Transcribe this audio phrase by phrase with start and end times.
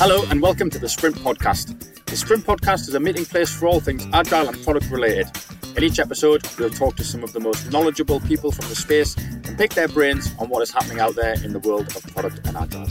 [0.00, 2.06] Hello and welcome to the Sprint Podcast.
[2.06, 5.30] The Sprint Podcast is a meeting place for all things agile and product related.
[5.76, 9.14] In each episode, we'll talk to some of the most knowledgeable people from the space
[9.18, 12.40] and pick their brains on what is happening out there in the world of product
[12.46, 12.88] and agile.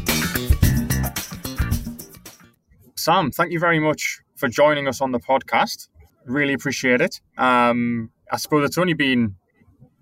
[2.94, 5.88] Sam, thank you very much for joining us on the podcast.
[6.26, 7.22] Really appreciate it.
[7.40, 9.36] Um, I suppose it's only been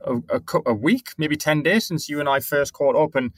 [0.02, 3.32] a, a, a week, maybe 10 days since you and I first caught up, and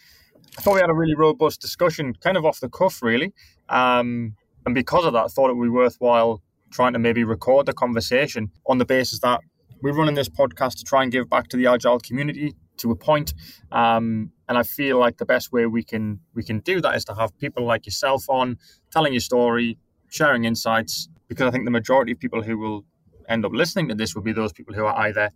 [0.58, 3.32] I thought we had a really robust discussion, kind of off the cuff, really.
[3.70, 6.42] Um, and because of that, I thought it would be worthwhile
[6.72, 9.42] trying to maybe record the conversation on the basis that
[9.82, 12.96] we're running this podcast to try and give back to the agile community to a
[12.96, 13.34] point.
[13.72, 17.06] Um, and I feel like the best way we can we can do that is
[17.06, 18.58] to have people like yourself on,
[18.92, 19.78] telling your story,
[20.10, 22.86] sharing insights, because I think the majority of people who will
[23.28, 25.32] end up listening to this will be those people who are either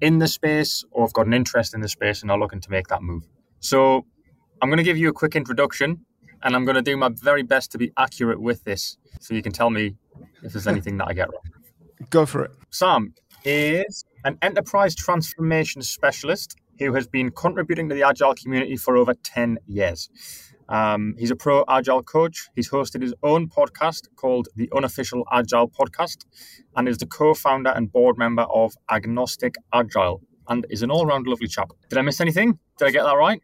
[0.00, 2.70] in the space or have got an interest in the space and are looking to
[2.70, 3.24] make that move.
[3.60, 4.06] So
[4.60, 6.06] I'm going to give you a quick introduction
[6.42, 9.42] and I'm going to do my very best to be accurate with this so you
[9.42, 9.96] can tell me
[10.42, 11.42] if there's anything that I get wrong.
[12.10, 12.52] Go for it.
[12.70, 18.96] Sam is an enterprise transformation specialist who has been contributing to the Agile community for
[18.96, 20.10] over 10 years.
[20.68, 22.48] Um, he's a pro Agile coach.
[22.54, 26.24] He's hosted his own podcast called the Unofficial Agile Podcast
[26.74, 31.06] and is the co founder and board member of Agnostic Agile and is an all
[31.06, 31.70] round lovely chap.
[31.88, 32.58] Did I miss anything?
[32.78, 33.40] Did I get that right?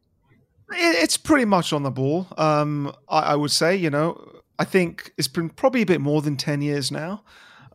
[0.74, 2.26] It's pretty much on the ball.
[2.36, 6.22] Um, I, I, would say, you know, I think it's been probably a bit more
[6.22, 7.24] than 10 years now.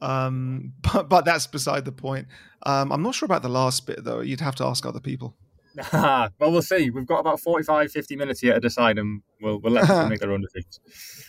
[0.02, 2.28] Um, but, but that's beside the point.
[2.64, 4.22] Um, I'm not sure about the last bit, though.
[4.22, 5.36] You'd have to ask other people.
[5.94, 6.90] well, we'll see.
[6.90, 10.20] We've got about 45, 50 minutes here to decide, and we'll, we'll let them make
[10.20, 10.80] their own decisions.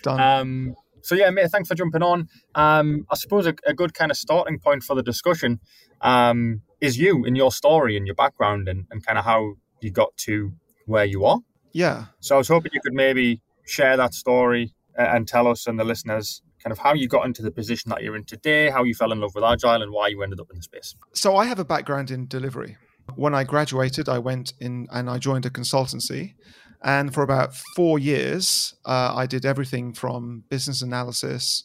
[0.02, 0.20] Done.
[0.20, 2.28] Um, so, yeah, mate, thanks for jumping on.
[2.54, 5.60] Um, I suppose a, a, good kind of starting point for the discussion
[6.00, 9.90] um, is you and your story and your background and, and kind of how you
[9.90, 10.52] got to
[10.86, 11.40] where you are.
[11.72, 12.06] Yeah.
[12.20, 15.78] So I was hoping you could maybe share that story uh, and tell us and
[15.78, 18.82] the listeners kind of how you got into the position that you're in today, how
[18.82, 20.94] you fell in love with Agile, and why you ended up in the space.
[21.14, 22.76] So I have a background in delivery.
[23.14, 26.34] When I graduated, I went in and I joined a consultancy.
[26.82, 31.64] And for about four years, uh, I did everything from business analysis,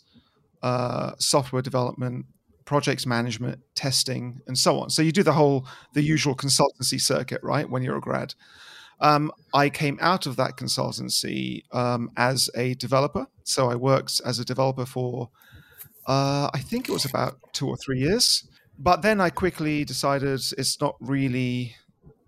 [0.61, 2.25] uh, software development,
[2.65, 4.89] projects management, testing, and so on.
[4.89, 8.33] So you do the whole, the usual consultancy circuit, right, when you're a grad.
[9.03, 13.27] Um, I came out of that consultancy um, as a developer.
[13.43, 15.29] So I worked as a developer for,
[16.07, 18.47] uh, I think it was about two or three years.
[18.79, 21.75] But then I quickly decided it's not really,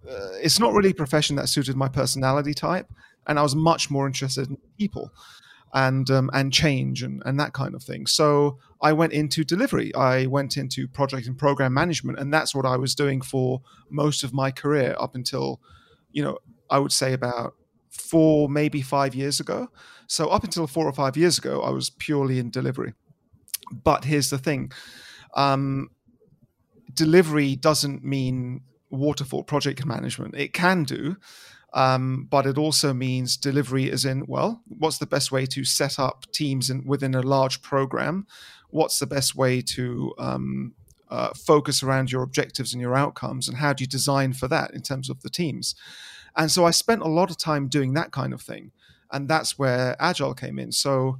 [0.07, 2.87] uh, it's not really a profession that suited my personality type,
[3.25, 5.11] and I was much more interested in people
[5.73, 8.05] and um, and change and, and that kind of thing.
[8.05, 9.95] So I went into delivery.
[9.95, 14.23] I went into project and program management, and that's what I was doing for most
[14.23, 15.59] of my career up until,
[16.11, 16.37] you know,
[16.69, 17.53] I would say about
[17.89, 19.69] four, maybe five years ago.
[20.07, 22.93] So up until four or five years ago, I was purely in delivery.
[23.71, 24.71] But here's the thing
[25.35, 25.89] um,
[26.93, 30.35] delivery doesn't mean waterfall project management.
[30.35, 31.17] It can do,
[31.73, 35.99] um, but it also means delivery as in, well, what's the best way to set
[35.99, 38.27] up teams in, within a large program?
[38.69, 40.73] What's the best way to um,
[41.09, 43.47] uh, focus around your objectives and your outcomes?
[43.47, 45.75] And how do you design for that in terms of the teams?
[46.37, 48.71] And so I spent a lot of time doing that kind of thing.
[49.11, 50.71] And that's where Agile came in.
[50.71, 51.17] So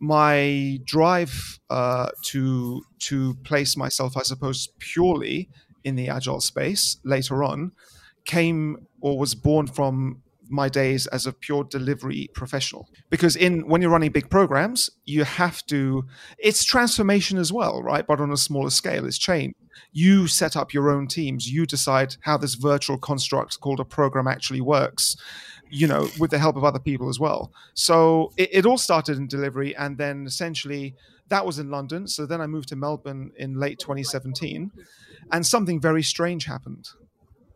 [0.00, 5.48] my drive uh, to to place myself, I suppose, purely
[5.84, 7.72] in the Agile space later on
[8.24, 13.80] came or was born from my days as a pure delivery professional because in when
[13.80, 16.04] you're running big programs you have to
[16.38, 19.54] it's transformation as well right but on a smaller scale it's change
[19.92, 21.50] you set up your own teams.
[21.50, 25.16] You decide how this virtual construct called a program actually works
[25.70, 27.52] you know with the help of other people as well.
[27.74, 30.94] So it, it all started in delivery and then essentially
[31.28, 32.08] that was in london.
[32.08, 34.72] So then i moved to melbourne in late 2017
[35.32, 36.88] and something very strange happened.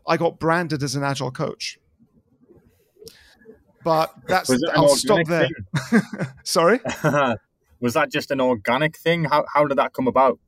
[0.07, 1.79] I got branded as an agile coach.
[3.83, 5.49] But that's I'll stop there.
[6.45, 6.81] Sorry,
[7.81, 9.25] was that just an organic thing?
[9.25, 10.39] How how did that come about?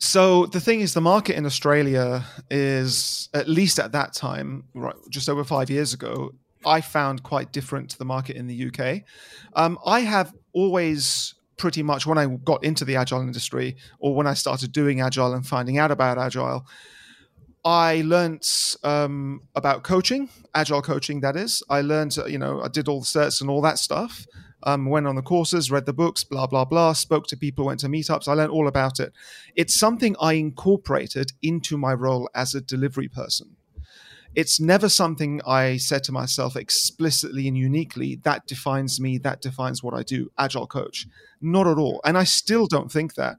[0.00, 4.94] So the thing is, the market in Australia is at least at that time, right,
[5.10, 6.32] just over five years ago,
[6.64, 9.02] I found quite different to the market in the UK.
[9.54, 14.26] Um, I have always pretty much when I got into the agile industry or when
[14.26, 16.66] I started doing agile and finding out about agile,
[17.64, 18.48] I learned
[18.84, 21.62] um, about coaching, agile coaching, that is.
[21.68, 24.26] I learned, you know, I did all the certs and all that stuff.
[24.62, 27.80] Um, went on the courses, read the books, blah, blah, blah, spoke to people, went
[27.80, 28.28] to meetups.
[28.28, 29.12] I learned all about it.
[29.56, 33.56] It's something I incorporated into my role as a delivery person.
[34.34, 39.82] it's never something I said to myself explicitly and uniquely that defines me, that defines
[39.82, 41.06] what I do, agile coach.
[41.40, 42.00] Not at all.
[42.04, 43.36] And I still don't think that.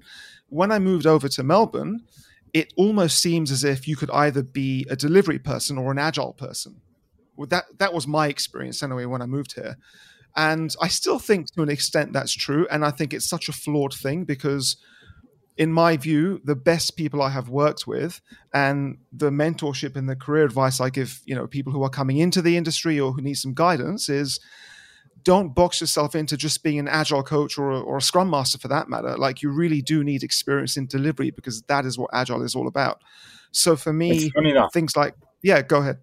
[0.49, 2.03] When I moved over to Melbourne,
[2.53, 6.33] it almost seems as if you could either be a delivery person or an agile
[6.33, 6.81] person.
[7.35, 9.77] Well, that that was my experience anyway when I moved here.
[10.35, 12.67] And I still think to an extent that's true.
[12.71, 14.77] And I think it's such a flawed thing because
[15.57, 18.21] in my view, the best people I have worked with
[18.53, 22.17] and the mentorship and the career advice I give, you know, people who are coming
[22.17, 24.39] into the industry or who need some guidance is
[25.23, 28.57] don't box yourself into just being an agile coach or a, or a scrum master
[28.57, 29.17] for that matter.
[29.17, 32.67] Like you really do need experience in delivery because that is what agile is all
[32.67, 33.01] about.
[33.51, 34.31] So for me,
[34.71, 35.99] things like, yeah, go ahead.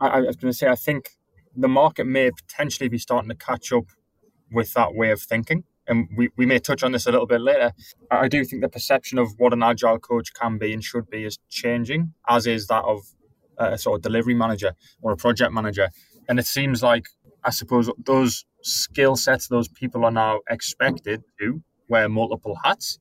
[0.00, 1.10] I, I was going to say, I think
[1.56, 3.84] the market may potentially be starting to catch up
[4.52, 5.64] with that way of thinking.
[5.86, 7.72] And we, we may touch on this a little bit later.
[8.10, 11.24] I do think the perception of what an agile coach can be and should be
[11.24, 13.02] is changing, as is that of
[13.58, 14.72] a sort of delivery manager
[15.02, 15.90] or a project manager.
[16.28, 17.06] And it seems like,
[17.44, 22.98] I suppose, those skill sets, those people are now expected to wear multiple hats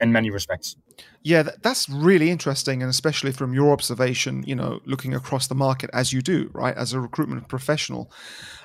[0.00, 0.76] in many respects.
[1.22, 5.90] Yeah, that's really interesting, and especially from your observation, you know, looking across the market
[5.92, 8.10] as you do, right, as a recruitment professional.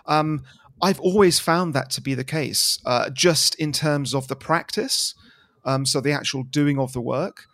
[0.05, 0.43] Um,
[0.81, 5.15] I've always found that to be the case, uh, just in terms of the practice,
[5.65, 7.45] um, so the actual doing of the work.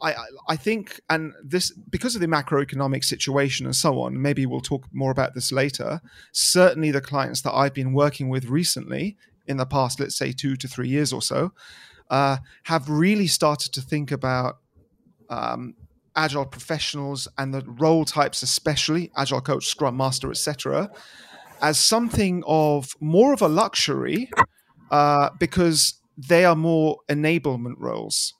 [0.00, 0.14] I,
[0.48, 4.20] I think, and this because of the macroeconomic situation and so on.
[4.20, 6.00] Maybe we'll talk more about this later.
[6.32, 9.16] Certainly, the clients that I've been working with recently,
[9.46, 11.52] in the past, let's say two to three years or so,
[12.10, 14.58] uh, have really started to think about
[15.30, 15.74] um,
[16.14, 20.90] agile professionals and the role types, especially agile coach, scrum master, etc.,
[21.60, 24.30] as something of more of a luxury
[24.90, 28.34] uh, because they are more enablement roles.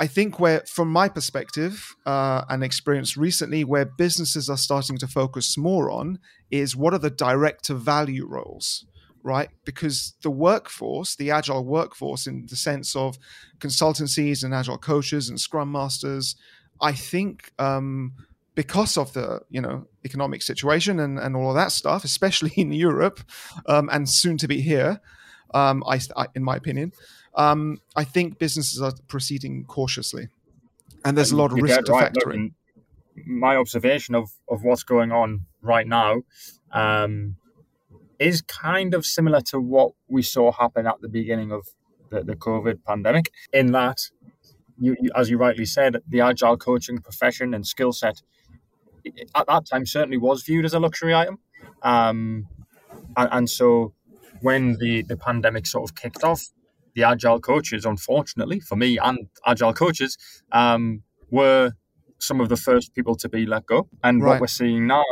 [0.00, 5.08] I think where, from my perspective uh, and experience recently, where businesses are starting to
[5.08, 8.84] focus more on is what are the director value roles
[9.22, 9.50] right?
[9.64, 13.18] Because the workforce, the agile workforce, in the sense of
[13.58, 16.36] consultancies and agile coaches and scrum masters,
[16.80, 18.12] I think um,
[18.54, 22.72] because of the you know economic situation and, and all of that stuff, especially in
[22.72, 23.20] Europe
[23.66, 25.00] um, and soon to be here,
[25.54, 26.92] um, I, I, in my opinion,
[27.38, 30.28] um, I think businesses are proceeding cautiously,
[31.04, 32.02] and there's a lot of risk to right.
[32.02, 32.54] factor in.
[33.26, 36.22] My observation of of what's going on right now
[36.72, 37.36] um,
[38.18, 41.66] is kind of similar to what we saw happen at the beginning of
[42.10, 43.98] the, the COVID pandemic, in that,
[44.80, 48.22] you, you, as you rightly said, the agile coaching profession and skill set
[49.34, 51.38] at that time certainly was viewed as a luxury item.
[51.82, 52.48] Um,
[53.16, 53.92] and, and, so
[54.40, 56.48] when the, the pandemic sort of kicked off,
[56.98, 60.18] the agile coaches, unfortunately for me and agile coaches,
[60.50, 61.72] um, were
[62.18, 63.88] some of the first people to be let go.
[64.02, 64.32] And right.
[64.32, 65.04] what we're seeing now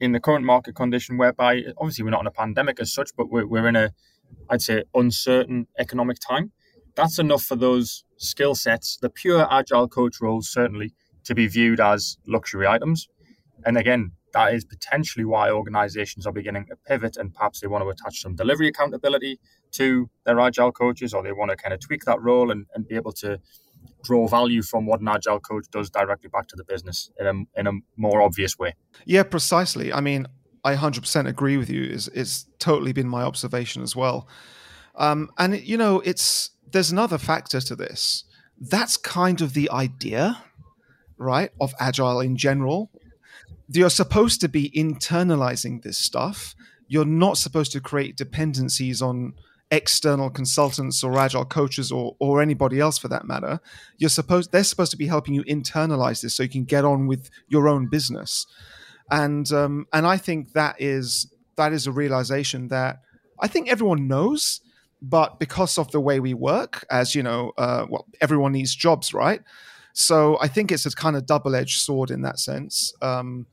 [0.00, 3.30] in the current market condition, whereby obviously we're not in a pandemic as such, but
[3.30, 3.90] we're, we're in a,
[4.48, 6.52] I'd say, uncertain economic time.
[6.94, 10.94] That's enough for those skill sets, the pure agile coach roles, certainly,
[11.24, 13.08] to be viewed as luxury items.
[13.66, 17.84] And again, that is potentially why organizations are beginning to pivot and perhaps they want
[17.84, 19.38] to attach some delivery accountability
[19.72, 22.86] to their agile coaches or they want to kind of tweak that role and, and
[22.86, 23.38] be able to
[24.02, 27.60] draw value from what an agile coach does directly back to the business in a,
[27.60, 28.74] in a more obvious way.
[29.04, 29.92] Yeah, precisely.
[29.92, 30.26] I mean,
[30.64, 31.84] I 100% agree with you.
[31.84, 34.28] It's, it's totally been my observation as well.
[34.96, 38.24] Um, and, you know, it's there's another factor to this.
[38.60, 40.42] That's kind of the idea,
[41.16, 42.90] right, of agile in general.
[43.72, 46.54] You're supposed to be internalizing this stuff.
[46.88, 49.34] You're not supposed to create dependencies on
[49.70, 53.60] external consultants or agile coaches or or anybody else for that matter.
[53.98, 57.06] You're supposed they're supposed to be helping you internalize this so you can get on
[57.06, 58.46] with your own business.
[59.10, 63.00] And um, and i think that is that is a realization that
[63.40, 64.60] i think everyone knows
[65.02, 69.14] but because of the way we work as you know uh, well everyone needs jobs
[69.14, 69.42] right?
[69.92, 72.92] So i think it's a kind of double-edged sword in that sense.
[73.02, 73.46] Um,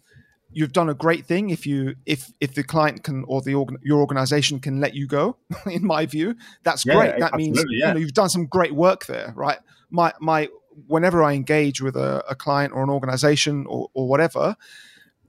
[0.51, 3.77] you've done a great thing if you if if the client can or the organ,
[3.83, 6.35] your organization can let you go in my view.
[6.63, 7.19] That's yeah, great.
[7.19, 7.87] that means yeah.
[7.87, 9.59] you know, you've done some great work there right?
[9.89, 10.49] My my
[10.85, 14.55] whenever i engage with a, a client or an organization or, or whatever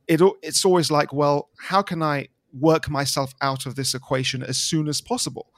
[0.06, 4.58] it it's always like well how can i work myself out of this equation as
[4.58, 5.52] soon as possible?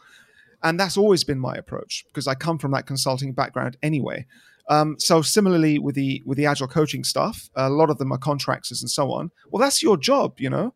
[0.62, 4.26] And that's always been my approach because i come from that consulting background anyway
[4.70, 8.18] um, so similarly with the with the agile coaching stuff, a lot of them are
[8.18, 9.32] contractors and so on.
[9.50, 10.74] Well, that's your job, you know.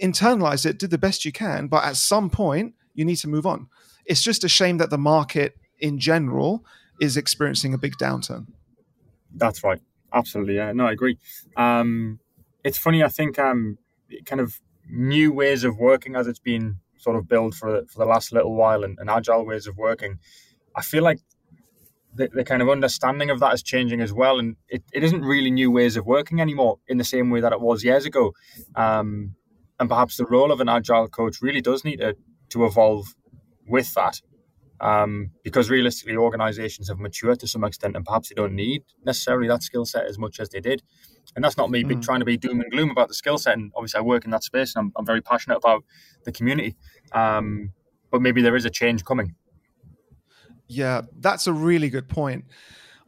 [0.00, 3.44] Internalize it, do the best you can, but at some point you need to move
[3.44, 3.66] on.
[4.06, 6.64] It's just a shame that the market in general
[7.00, 8.46] is experiencing a big downturn.
[9.34, 9.80] That's right.
[10.12, 10.54] Absolutely.
[10.54, 10.72] Yeah.
[10.72, 11.18] No, I agree.
[11.56, 12.20] Um,
[12.62, 13.02] it's funny.
[13.02, 13.76] I think um,
[14.24, 18.06] kind of new ways of working as it's been sort of built for for the
[18.06, 20.20] last little while, and, and agile ways of working.
[20.76, 21.20] I feel like
[22.16, 25.22] the, the, kind of understanding of that is changing as well, and it, it isn't
[25.22, 28.32] really new ways of working anymore in the same way that it was years ago.
[28.74, 29.36] Um,
[29.78, 32.16] and perhaps the role of an agile coach really does need to
[32.50, 33.14] to evolve
[33.66, 34.20] with that
[34.80, 39.48] um, because realistically organizations have matured to some extent and perhaps they don't need necessarily
[39.48, 40.82] that skill set as much as they did
[41.34, 42.02] and that's not me mm.
[42.02, 44.30] trying to be doom and gloom about the skill set and obviously i work in
[44.30, 45.84] that space and i'm, I'm very passionate about
[46.24, 46.76] the community
[47.12, 47.72] um,
[48.10, 49.34] but maybe there is a change coming
[50.68, 52.44] yeah that's a really good point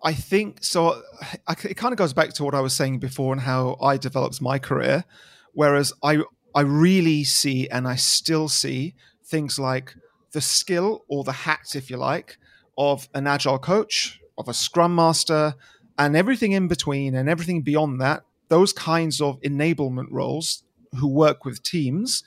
[0.02, 1.02] i think so
[1.46, 3.96] I, it kind of goes back to what i was saying before and how i
[3.96, 5.04] developed my career
[5.52, 6.18] whereas i
[6.54, 9.94] i really see and i still see things like
[10.32, 12.38] the skill or the hat, if you like,
[12.76, 15.54] of an agile coach, of a scrum master,
[15.98, 20.64] and everything in between and everything beyond that, those kinds of enablement roles
[20.98, 22.22] who work with teams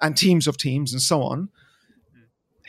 [0.00, 1.48] and teams of teams and so on.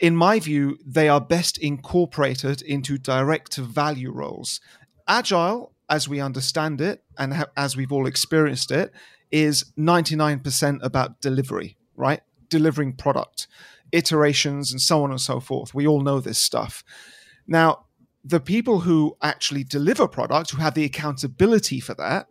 [0.00, 4.60] In my view, they are best incorporated into direct value roles.
[5.06, 8.92] Agile, as we understand it and ha- as we've all experienced it,
[9.30, 12.20] is 99% about delivery, right?
[12.48, 13.46] Delivering product
[13.92, 15.74] iterations and so on and so forth.
[15.74, 16.82] We all know this stuff.
[17.46, 17.86] Now,
[18.24, 22.26] the people who actually deliver product, who have the accountability for that,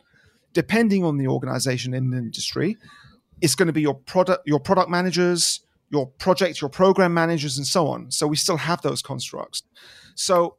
[0.53, 2.77] depending on the organization the industry,
[3.41, 5.61] it's going to be your product, your product managers,
[5.93, 8.09] your project, your program managers, and so on.
[8.09, 9.61] So we still have those constructs.
[10.15, 10.57] So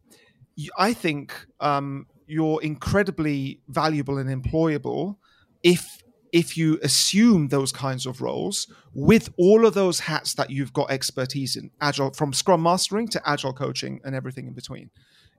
[0.79, 5.17] I think um, you're incredibly valuable and employable
[5.65, 10.73] if if you assume those kinds of roles with all of those hats that you've
[10.73, 14.91] got expertise in agile from scrum mastering to agile coaching and everything in between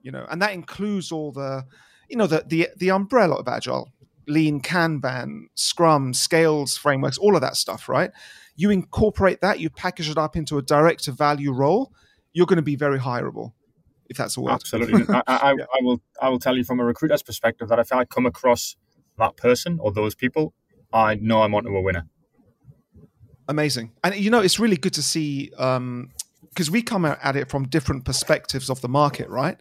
[0.01, 1.65] you know and that includes all the
[2.09, 3.91] you know the the, the umbrella of agile
[4.27, 8.11] lean kanban scrum scales frameworks all of that stuff right
[8.55, 11.91] you incorporate that you package it up into a direct value role
[12.33, 13.53] you're going to be very hireable
[14.09, 15.65] if that's a word absolutely I, I, yeah.
[15.73, 18.75] I will i will tell you from a recruiter's perspective that if i come across
[19.17, 20.53] that person or those people
[20.95, 22.07] I know I'm onto a winner.
[23.47, 26.09] Amazing, and you know it's really good to see because um,
[26.71, 29.55] we come at it from different perspectives of the market, right?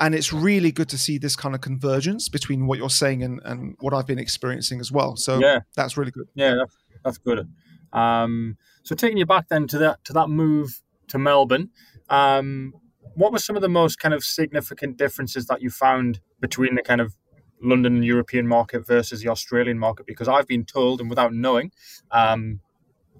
[0.00, 3.40] And it's really good to see this kind of convergence between what you're saying and,
[3.44, 5.16] and what I've been experiencing as well.
[5.16, 6.28] So yeah, that's really good.
[6.34, 7.48] Yeah, that's, that's good.
[7.92, 11.70] Um, so taking you back then to that to that move to Melbourne,
[12.08, 12.74] um,
[13.14, 16.82] what were some of the most kind of significant differences that you found between the
[16.82, 17.14] kind of
[17.62, 21.70] London and European market versus the Australian market because I've been told, and without knowing,
[22.10, 22.60] um,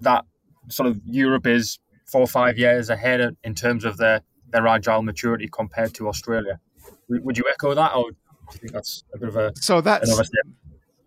[0.01, 0.25] that
[0.69, 5.01] sort of Europe is four or five years ahead in terms of their, their agile
[5.01, 6.59] maturity compared to Australia.
[7.07, 8.17] Would you echo that, or do
[8.53, 10.21] you think that's a bit of a so that's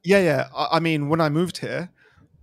[0.02, 0.48] yeah, yeah.
[0.54, 1.90] I mean, when I moved here,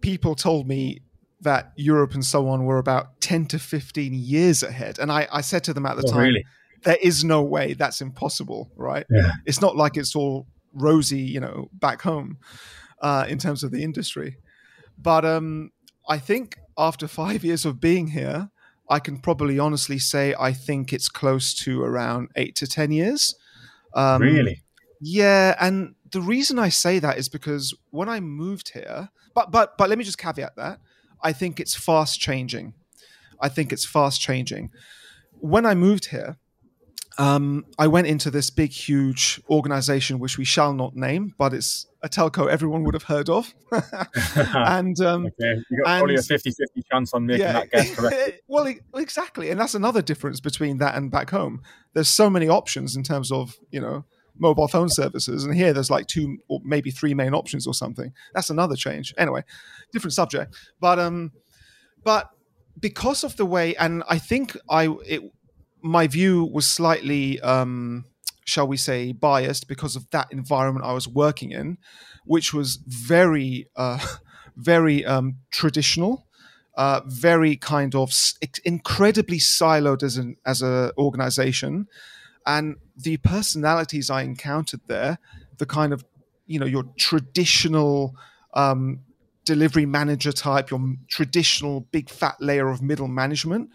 [0.02, 1.00] people told me
[1.44, 5.42] that Europe and so on were about ten to fifteen years ahead, and I, I
[5.42, 6.22] said to them at the oh, time.
[6.22, 6.46] Really?
[6.84, 9.06] There is no way that's impossible, right?
[9.10, 9.32] Yeah.
[9.46, 12.40] It's not like it's all rosy, you know, back home
[13.02, 14.38] uh, in terms of the industry.
[14.98, 15.72] But um,
[16.08, 18.50] I think after five years of being here,
[18.90, 23.36] I can probably honestly say I think it's close to around eight to 10 years.
[23.94, 24.64] Um, really?
[25.00, 25.56] Yeah.
[25.60, 29.90] And the reason I say that is because when I moved here, but, but, but
[29.90, 30.80] let me just caveat that.
[31.24, 32.74] I think it's fast changing.
[33.40, 34.72] I think it's fast changing.
[35.40, 36.38] When I moved here,
[37.18, 41.86] um, I went into this big, huge organization, which we shall not name, but it's
[42.02, 43.54] a telco everyone would have heard of.
[44.34, 45.62] and um, okay.
[45.70, 48.42] you got and, probably a 50 50 chance on making yeah, that guess correct.
[48.48, 49.52] well, exactly.
[49.52, 51.62] And that's another difference between that and back home.
[51.94, 54.06] There's so many options in terms of, you know,
[54.38, 55.44] mobile phone services.
[55.44, 58.14] And here there's like two or maybe three main options or something.
[58.34, 59.14] That's another change.
[59.18, 59.44] Anyway,
[59.92, 60.56] different subject.
[60.80, 61.32] But, um,
[62.04, 62.30] but,
[62.80, 65.22] because of the way, and I think I it
[65.84, 68.06] my view was slightly, um,
[68.46, 71.78] shall we say, biased because of that environment I was working in,
[72.26, 74.00] which was very, uh,
[74.56, 76.26] very um, traditional.
[76.76, 78.12] Uh, very kind of
[78.66, 81.86] incredibly siloed as an as a organization,
[82.46, 85.18] and the personalities I encountered there,
[85.58, 86.04] the kind of
[86.46, 88.16] you know your traditional
[88.54, 89.00] um,
[89.46, 93.70] delivery manager type, your traditional big fat layer of middle management,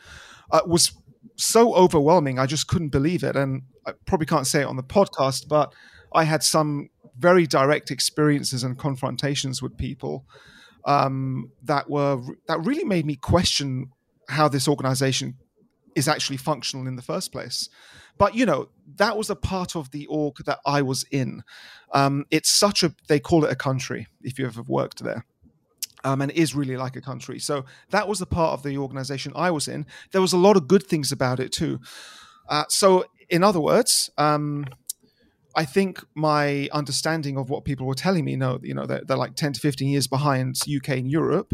[0.51, 0.93] uh, was
[1.37, 2.39] so overwhelming.
[2.39, 3.37] I just couldn't believe it.
[3.37, 5.73] And I probably can't say it on the podcast, but
[6.13, 10.25] I had some very direct experiences and confrontations with people
[10.85, 13.91] um, that were that really made me question
[14.29, 15.37] how this organization
[15.95, 17.69] is actually functional in the first place.
[18.19, 21.45] But you know, that was a part of the org that I was in.
[21.93, 25.25] Um, it's such a they call it a country if you ever worked there.
[26.05, 27.39] Um, and it is really like a country.
[27.41, 29.85] So that was the part of the organization I was in.
[30.13, 31.81] There was a lot of good things about it too.
[32.49, 34.67] Uh, so, in other words, um,
[35.55, 39.17] I think my understanding of what people were telling me, no, you know, they're, they're
[39.17, 41.53] like 10 to 15 years behind UK and Europe.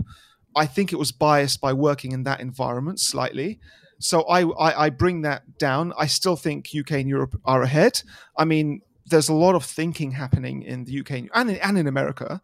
[0.54, 3.58] I think it was biased by working in that environment slightly.
[3.98, 5.92] So I, I, I bring that down.
[5.98, 8.02] I still think UK and Europe are ahead.
[8.36, 11.86] I mean, there's a lot of thinking happening in the UK and in, and in
[11.86, 12.40] America.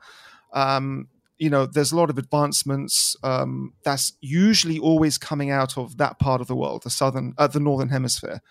[0.53, 5.97] Um, you know, there's a lot of advancements um, that's usually always coming out of
[5.97, 8.43] that part of the world, the southern, uh, the northern hemisphere.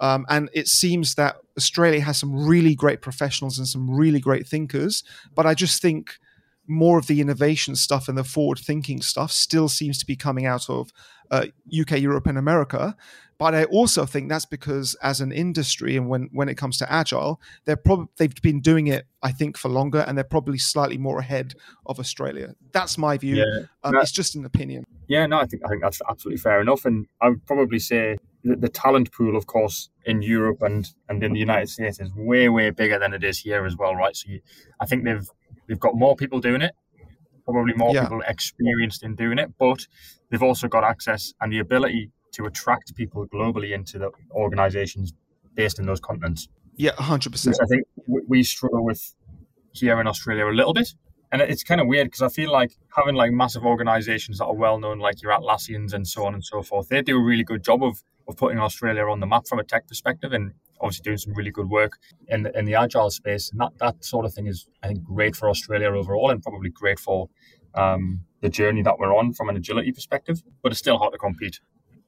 [0.00, 4.46] Um, and it seems that Australia has some really great professionals and some really great
[4.46, 5.02] thinkers.
[5.34, 6.18] But I just think
[6.66, 10.46] more of the innovation stuff and the forward thinking stuff still seems to be coming
[10.46, 10.92] out of
[11.30, 11.46] uh,
[11.80, 12.96] UK, Europe, and America.
[13.40, 16.92] But I also think that's because as an industry and when, when it comes to
[16.92, 20.98] agile, they're probably they've been doing it, I think, for longer and they're probably slightly
[20.98, 21.54] more ahead
[21.86, 22.54] of Australia.
[22.72, 23.36] That's my view.
[23.36, 24.84] Yeah, um, it's just an opinion.
[25.08, 26.84] Yeah, no, I think I think that's absolutely fair enough.
[26.84, 31.22] And I would probably say the, the talent pool, of course, in Europe and, and
[31.22, 34.14] in the United States is way, way bigger than it is here as well, right?
[34.14, 34.40] So you,
[34.80, 35.26] I think they've
[35.66, 36.74] they've got more people doing it,
[37.52, 38.02] probably more yeah.
[38.02, 39.86] people experienced in doing it, but
[40.30, 45.12] they've also got access and the ability to attract people globally into the organizations
[45.54, 46.48] based in those continents.
[46.76, 47.46] Yeah, 100%.
[47.46, 47.86] Which I think
[48.28, 49.14] we struggle with
[49.72, 50.94] here in Australia a little bit.
[51.32, 54.54] And it's kind of weird because I feel like having like massive organizations that are
[54.54, 57.44] well known, like your Atlassians and so on and so forth, they do a really
[57.44, 61.02] good job of, of putting Australia on the map from a tech perspective and obviously
[61.02, 63.50] doing some really good work in the, in the agile space.
[63.50, 66.70] And that, that sort of thing is, I think, great for Australia overall and probably
[66.70, 67.28] great for
[67.74, 70.42] um, the journey that we're on from an agility perspective.
[70.62, 71.60] But it's still hard to compete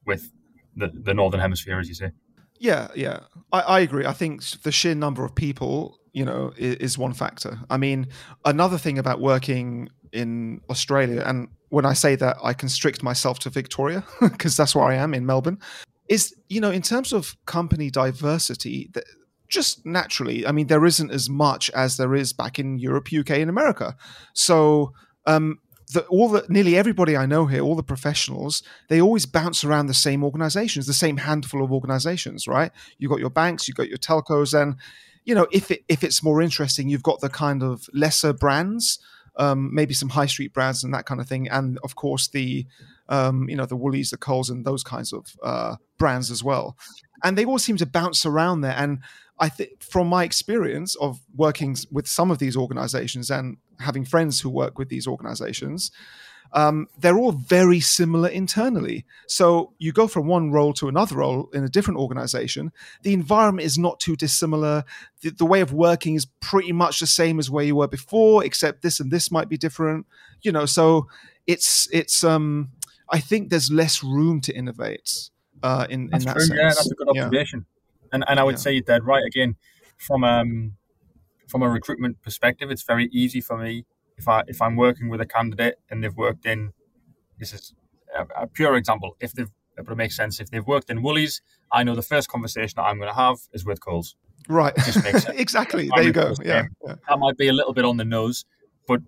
[0.05, 0.31] with
[0.75, 2.11] the, the northern hemisphere, as you say.
[2.59, 4.05] Yeah, yeah, I, I agree.
[4.05, 7.59] I think the sheer number of people, you know, is, is one factor.
[7.69, 8.07] I mean,
[8.45, 13.49] another thing about working in Australia, and when I say that, I constrict myself to
[13.49, 15.59] Victoria because that's where I am in Melbourne.
[16.09, 18.91] Is you know, in terms of company diversity,
[19.47, 23.31] just naturally, I mean, there isn't as much as there is back in Europe, UK,
[23.31, 23.95] and America.
[24.33, 24.93] So
[25.27, 25.59] um,
[25.93, 29.85] the, all the nearly everybody I know here, all the professionals, they always bounce around
[29.85, 32.71] the same organizations, the same handful of organizations, right?
[32.97, 34.75] You got your banks, you got your telcos, and
[35.23, 38.99] you know if it if it's more interesting, you've got the kind of lesser brands,
[39.37, 42.65] um, maybe some high street brands and that kind of thing, and of course the
[43.09, 46.77] um, you know the Woolies, the Coles, and those kinds of uh, brands as well.
[47.23, 48.99] And they all seem to bounce around there, and
[49.39, 54.41] I think from my experience of working with some of these organizations and having friends
[54.41, 55.91] who work with these organizations,
[56.53, 59.05] um, they're all very similar internally.
[59.27, 62.71] So you go from one role to another role in a different organization.
[63.01, 64.83] The environment is not too dissimilar.
[65.21, 68.45] The, the, way of working is pretty much the same as where you were before,
[68.45, 70.05] except this and this might be different.
[70.41, 71.07] You know, so
[71.47, 72.23] it's it's.
[72.23, 72.69] Um,
[73.13, 75.29] I think there's less room to innovate
[75.61, 76.45] uh, in, in that true.
[76.45, 76.59] sense.
[76.59, 77.65] Yeah, that's a good observation.
[77.67, 78.09] Yeah.
[78.13, 78.67] And and I would yeah.
[78.67, 79.55] say that right again
[79.97, 80.73] from um
[81.47, 83.85] from a recruitment perspective, it's very easy for me
[84.17, 86.73] if I if I'm working with a candidate and they've worked in
[87.39, 87.73] this is
[88.17, 89.15] a, a pure example.
[89.19, 92.29] If they've but it makes sense if they've worked in Woolies, I know the first
[92.29, 94.15] conversation that I'm going to have is with Coles.
[94.47, 94.73] Right.
[95.29, 95.89] exactly.
[95.93, 96.33] There you go.
[96.43, 96.65] Yeah.
[96.85, 96.95] yeah.
[97.07, 98.45] That might be a little bit on the nose,
[98.87, 99.01] but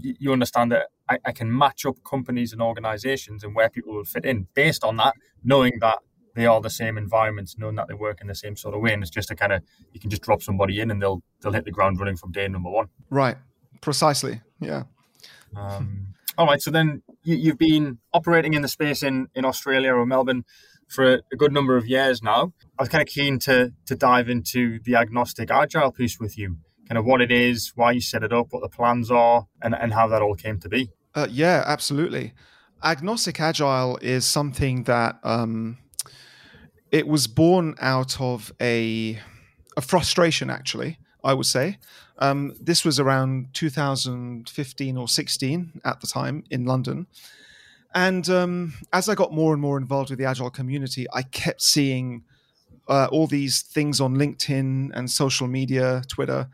[0.00, 4.04] you understand that I, I, can match up companies and organizations and where people will
[4.04, 5.98] fit in based on that, knowing that
[6.34, 8.92] they are the same environments, knowing that they work in the same sort of way.
[8.92, 11.52] And it's just a kind of you can just drop somebody in and they'll they'll
[11.52, 12.88] hit the ground running from day number one.
[13.10, 13.36] Right.
[13.80, 14.40] Precisely.
[14.60, 14.84] Yeah.
[15.56, 16.60] Um, all right.
[16.60, 20.44] So then you, have been operating in the space in in Australia or Melbourne
[20.88, 22.52] for a, a good number of years now.
[22.78, 26.58] I was kind of keen to to dive into the agnostic agile piece with you.
[26.88, 29.74] Kind of what it is, why you set it up, what the plans are, and,
[29.74, 30.90] and how that all came to be.
[31.14, 32.32] Uh, yeah, absolutely.
[32.82, 35.78] Agnostic agile is something that um,
[36.90, 39.18] it was born out of a,
[39.76, 41.78] a frustration, actually, I would say.
[42.18, 47.06] Um, this was around 2015 or 16 at the time in London.
[47.94, 51.62] And um, as I got more and more involved with the Agile community, I kept
[51.62, 52.24] seeing
[52.88, 56.48] uh, all these things on LinkedIn and social media, Twitter,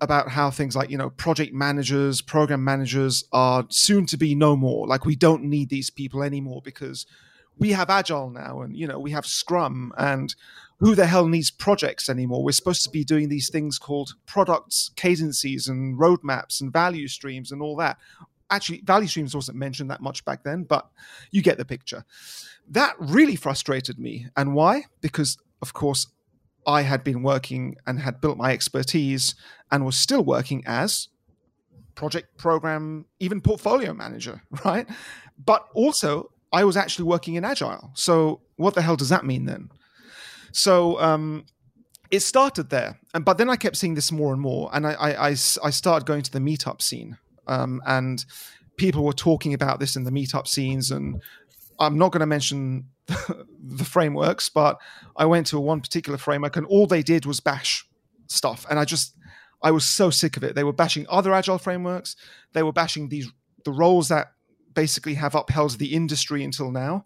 [0.00, 4.56] about how things like, you know, project managers, program managers are soon to be no
[4.56, 4.86] more.
[4.86, 7.06] Like, we don't need these people anymore because
[7.58, 10.34] we have agile now and you know we have scrum and
[10.80, 14.90] who the hell needs projects anymore we're supposed to be doing these things called products
[14.96, 17.96] cadences and roadmaps and value streams and all that
[18.50, 20.88] actually value streams wasn't mentioned that much back then, but
[21.30, 22.04] you get the picture.
[22.68, 24.28] That really frustrated me.
[24.36, 24.84] And why?
[25.00, 26.06] Because, of course,
[26.66, 29.34] I had been working and had built my expertise
[29.70, 31.08] and was still working as
[31.94, 34.86] project program, even portfolio manager, right?
[35.44, 37.90] But also, I was actually working in Agile.
[37.94, 39.70] So, what the hell does that mean then?
[40.52, 41.46] So, um,
[42.10, 44.92] it started there, and but then I kept seeing this more and more, and I
[44.92, 48.24] I, I, I started going to the meetup scene, um, and
[48.76, 51.20] people were talking about this in the meetup scenes, and
[51.80, 54.78] I'm not going to mention the frameworks, but
[55.16, 57.86] I went to one particular framework, and all they did was bash
[58.26, 59.14] stuff, and I just
[59.62, 60.54] I was so sick of it.
[60.54, 62.16] They were bashing other agile frameworks.
[62.52, 63.30] They were bashing these
[63.64, 64.32] the roles that
[64.74, 67.04] basically have upheld the industry until now.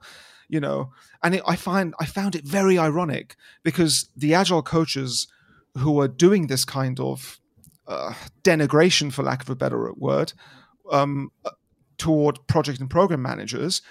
[0.49, 5.29] You know, and it, I find I found it very ironic because the agile coaches
[5.77, 7.39] who are doing this kind of
[7.87, 10.33] uh, denigration, for lack of a better word,
[10.91, 11.31] um,
[11.99, 13.83] toward project and program managers,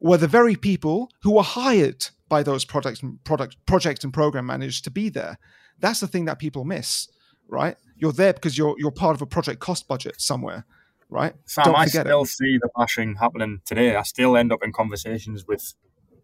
[0.00, 4.46] were the very people who were hired by those project and product project and program
[4.46, 5.38] managers to be there.
[5.78, 7.08] That's the thing that people miss,
[7.48, 7.76] right?
[7.96, 10.64] You're there because you're you're part of a project cost budget somewhere,
[11.08, 11.34] right?
[11.44, 12.28] Sam, Don't I still it.
[12.28, 13.96] see the bashing happening today.
[13.96, 15.74] I still end up in conversations with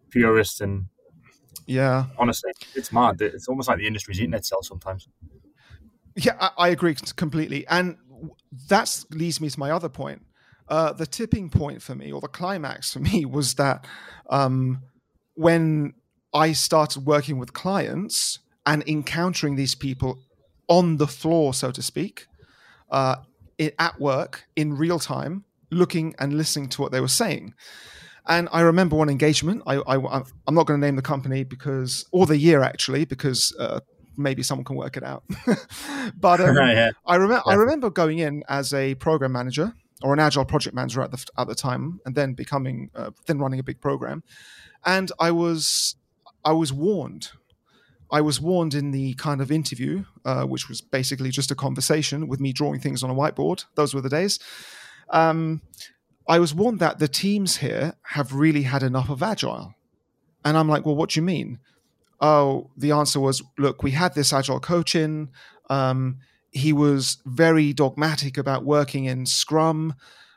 [0.09, 0.87] purists and
[1.67, 3.21] yeah, honestly, it's mad.
[3.21, 5.09] It's almost like the industry's eating itself sometimes.
[6.15, 7.97] Yeah, I, I agree completely, and
[8.69, 10.21] that leads me to my other point.
[10.69, 13.85] Uh, the tipping point for me, or the climax for me, was that
[14.29, 14.81] um,
[15.35, 15.93] when
[16.33, 20.19] I started working with clients and encountering these people
[20.67, 22.27] on the floor, so to speak,
[22.91, 23.17] uh,
[23.79, 27.53] at work in real time, looking and listening to what they were saying.
[28.27, 29.63] And I remember one engagement.
[29.65, 33.55] I, I, am not going to name the company because, or the year actually, because
[33.57, 33.79] uh,
[34.17, 35.23] maybe someone can work it out.
[36.19, 36.91] but um, yeah.
[37.05, 39.73] I, rem- I remember going in as a program manager
[40.03, 43.39] or an agile project manager at the at the time, and then becoming uh, then
[43.39, 44.23] running a big program.
[44.85, 45.95] And I was
[46.45, 47.31] I was warned
[48.09, 52.27] I was warned in the kind of interview, uh, which was basically just a conversation
[52.27, 53.65] with me drawing things on a whiteboard.
[53.75, 54.39] Those were the days.
[55.09, 55.61] Um,
[56.27, 59.73] I was warned that the teams here have really had enough of agile.
[60.45, 61.59] And I'm like, well, what do you mean?
[62.21, 65.29] Oh, the answer was, look, we had this agile coaching.
[65.69, 66.19] Um,
[66.57, 69.95] he was very dogmatic about working in Scrum.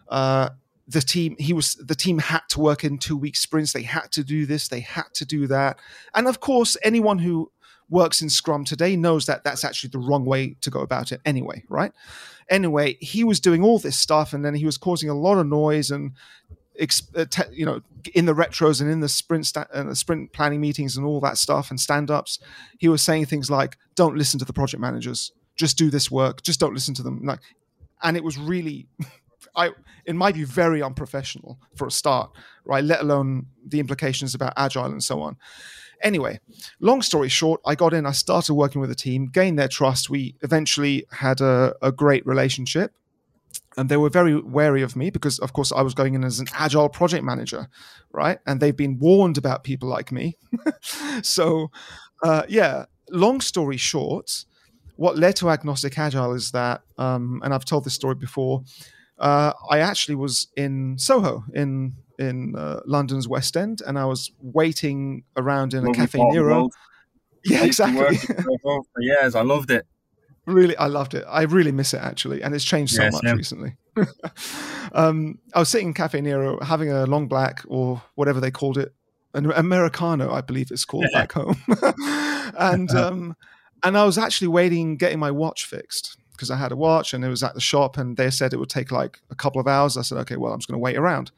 [0.09, 0.51] Uh,
[0.89, 4.11] the team he was the team had to work in two week sprints they had
[4.11, 5.79] to do this they had to do that
[6.17, 7.49] and of course anyone who
[7.91, 11.21] works in Scrum today knows that that's actually the wrong way to go about it
[11.25, 11.93] anyway, right?
[12.49, 15.47] Anyway, he was doing all this stuff and then he was causing a lot of
[15.47, 16.13] noise and
[17.15, 17.83] uh, you know
[18.15, 21.37] in the retros and in the sprint sta- uh, sprint planning meetings and all that
[21.37, 22.39] stuff and stand-ups
[22.79, 26.43] he was saying things like don't listen to the project managers just do this work
[26.43, 27.41] just don't listen to them like
[28.03, 28.89] and it was really
[29.55, 29.71] I,
[30.07, 32.31] in my view, very unprofessional for a start,
[32.65, 32.85] right?
[32.85, 35.37] Let alone the implications about agile and so on.
[36.03, 36.41] Anyway,
[36.81, 40.09] long story short, I got in, I started working with a team, gained their trust.
[40.09, 42.93] We eventually had a, a great relationship.
[43.77, 46.41] And they were very wary of me because, of course, I was going in as
[46.41, 47.69] an agile project manager,
[48.13, 48.39] right?
[48.47, 50.37] And they've been warned about people like me.
[51.23, 51.71] so,
[52.23, 54.45] uh, yeah, long story short,
[55.01, 58.65] what led to agnostic agile is that, um, and I've told this story before,
[59.19, 64.31] uh, I actually was in Soho in in uh, London's West End, and I was
[64.43, 66.69] waiting around in a Caffè Nero.
[67.47, 68.15] Yeah, exactly.
[68.63, 69.87] for years, I loved it.
[70.45, 71.25] Really, I loved it.
[71.27, 73.33] I really miss it actually, and it's changed so yes, much yeah.
[73.33, 73.77] recently.
[74.93, 78.77] um, I was sitting in Caffè Nero having a long black or whatever they called
[78.77, 78.93] it,
[79.33, 81.21] an Americano, I believe it's called yeah.
[81.21, 81.57] back home,
[82.59, 83.35] and um,
[83.83, 87.25] and I was actually waiting, getting my watch fixed because I had a watch and
[87.25, 89.67] it was at the shop, and they said it would take like a couple of
[89.67, 89.97] hours.
[89.97, 91.31] I said, okay, well, I'm just going to wait around.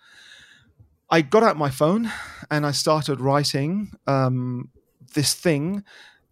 [1.11, 2.11] I got out my phone
[2.51, 4.71] and I started writing um,
[5.15, 5.85] this thing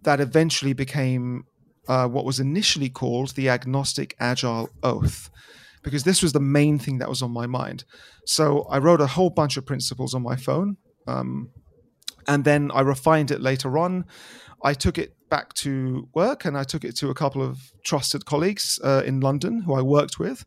[0.02, 1.44] that eventually became
[1.86, 5.28] uh, what was initially called the agnostic agile oath
[5.82, 7.84] because this was the main thing that was on my mind.
[8.24, 10.76] So I wrote a whole bunch of principles on my phone.
[11.06, 11.50] Um,
[12.26, 14.04] and then I refined it later on.
[14.62, 18.26] I took it back to work and I took it to a couple of trusted
[18.26, 20.44] colleagues uh, in London who I worked with.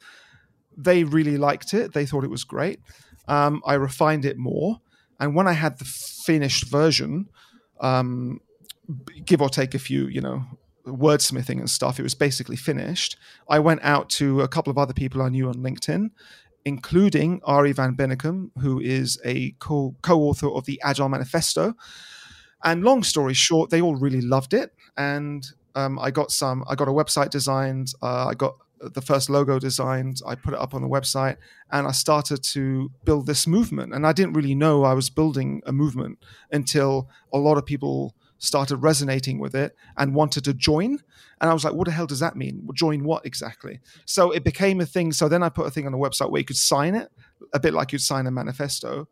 [0.77, 2.79] They really liked it, they thought it was great
[3.27, 4.81] um, I refined it more.
[5.19, 7.29] And when I had the finished version,
[7.79, 8.39] um,
[9.25, 10.43] give or take a few, you know,
[10.85, 13.17] wordsmithing and stuff, it was basically finished.
[13.47, 16.09] I went out to a couple of other people I knew on LinkedIn,
[16.65, 21.75] including Arie Van Bennekum, who is a co author of the Agile Manifesto.
[22.63, 24.73] And long story short, they all really loved it.
[24.97, 25.45] And
[25.75, 28.55] um, I got some, I got a website designed, uh, I got
[28.93, 30.21] the first logo designed.
[30.25, 31.37] I put it up on the website,
[31.71, 33.93] and I started to build this movement.
[33.93, 36.19] And I didn't really know I was building a movement
[36.51, 40.99] until a lot of people started resonating with it and wanted to join.
[41.39, 42.67] And I was like, what the hell does that mean?
[42.73, 43.79] Join what exactly?
[44.05, 45.13] So it became a thing.
[45.13, 47.09] So then I put a thing on the website where you could sign it,
[47.53, 49.07] a bit like you'd sign a manifesto.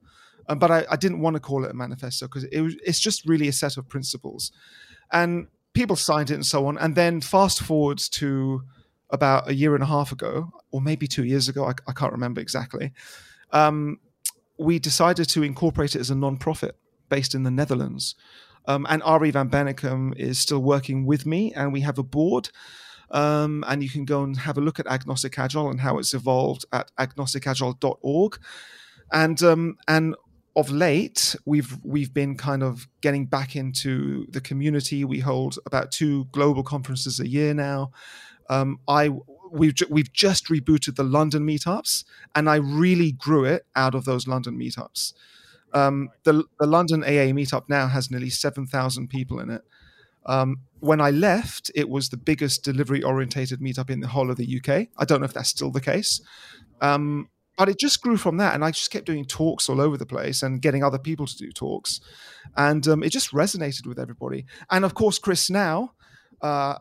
[0.47, 3.25] Um, but I, I, didn't want to call it a manifesto because it it's just
[3.25, 4.51] really a set of principles.
[5.11, 6.77] And people signed it and so on.
[6.77, 8.63] And then fast forwards to
[9.09, 12.11] about a year and a half ago, or maybe two years ago, I, I can't
[12.11, 12.93] remember exactly.
[13.51, 13.99] Um,
[14.57, 16.75] we decided to incorporate it as a non-profit
[17.09, 18.15] based in the Netherlands.
[18.65, 22.49] Um, and Arie van Bennekum is still working with me, and we have a board.
[23.09, 26.13] Um, and you can go and have a look at Agnostic Agile and how it's
[26.13, 28.39] evolved at agnosticagile.org.
[29.11, 30.15] And um, and
[30.55, 35.05] of late, we've we've been kind of getting back into the community.
[35.05, 37.91] We hold about two global conferences a year now.
[38.49, 39.11] Um, I
[39.51, 42.03] we've we've just rebooted the London meetups,
[42.35, 45.13] and I really grew it out of those London meetups.
[45.73, 49.61] Um, the the London AA meetup now has nearly seven thousand people in it.
[50.25, 54.37] Um, when I left, it was the biggest delivery orientated meetup in the whole of
[54.37, 54.87] the UK.
[54.97, 56.21] I don't know if that's still the case.
[57.61, 60.03] But it just grew from that and i just kept doing talks all over the
[60.03, 62.01] place and getting other people to do talks.
[62.57, 64.47] And um, it just resonated with everybody.
[64.71, 65.91] And of course Kris now
[66.41, 66.79] uh,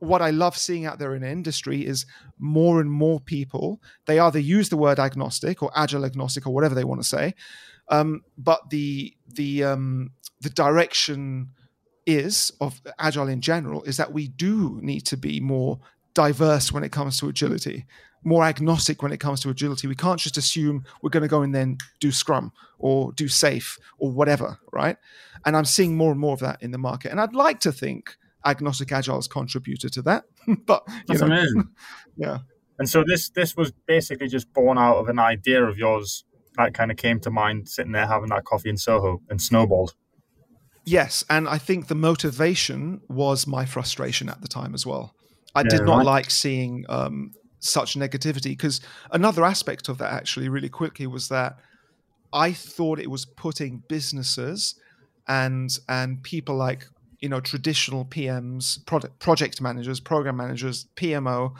[0.00, 2.04] what i love seeing out there in industry is
[2.38, 6.74] more and more people they either use the word agnostic or agile agnostic or whatever
[6.74, 7.34] they want to say
[7.88, 10.10] um, but the the um,
[10.42, 11.48] the direction
[12.04, 15.80] is of agile in general is that we do need to be more
[16.14, 17.86] diverse when it comes to agility
[18.24, 19.86] more agnostic when it comes to agility.
[19.86, 23.78] We can't just assume we're going to go and then do Scrum or do SAFe
[23.98, 24.96] or whatever, right?
[25.44, 27.10] And I'm seeing more and more of that in the market.
[27.10, 30.24] And I'd like to think agnostic agile has contributed to that,
[30.66, 31.68] but that's know, amazing.
[32.16, 32.38] yeah.
[32.78, 36.24] And so this this was basically just born out of an idea of yours
[36.56, 39.94] that kind of came to mind sitting there having that coffee in Soho and snowballed.
[40.84, 45.14] Yes, and I think the motivation was my frustration at the time as well.
[45.54, 46.06] I yeah, did not right.
[46.06, 51.58] like seeing um, such negativity because another aspect of that actually really quickly was that
[52.32, 54.74] I thought it was putting businesses
[55.28, 56.86] and and people like
[57.20, 61.54] you know traditional PMs, product, project managers, program managers, PMO,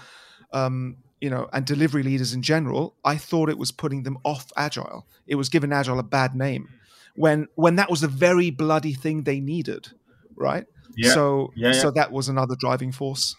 [0.52, 2.96] um, you know, and delivery leaders in general.
[3.04, 5.06] I thought it was putting them off agile.
[5.26, 6.68] It was giving agile a bad name
[7.14, 9.88] when when that was the very bloody thing they needed,
[10.36, 10.64] right?
[10.96, 11.12] Yeah.
[11.12, 11.80] So yeah, yeah.
[11.80, 13.36] so that was another driving force.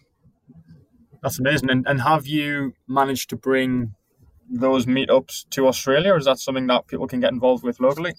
[1.24, 1.70] That's amazing.
[1.70, 3.96] And, and have you managed to bring
[4.50, 8.14] those meetups to Australia, or is that something that people can get involved with locally?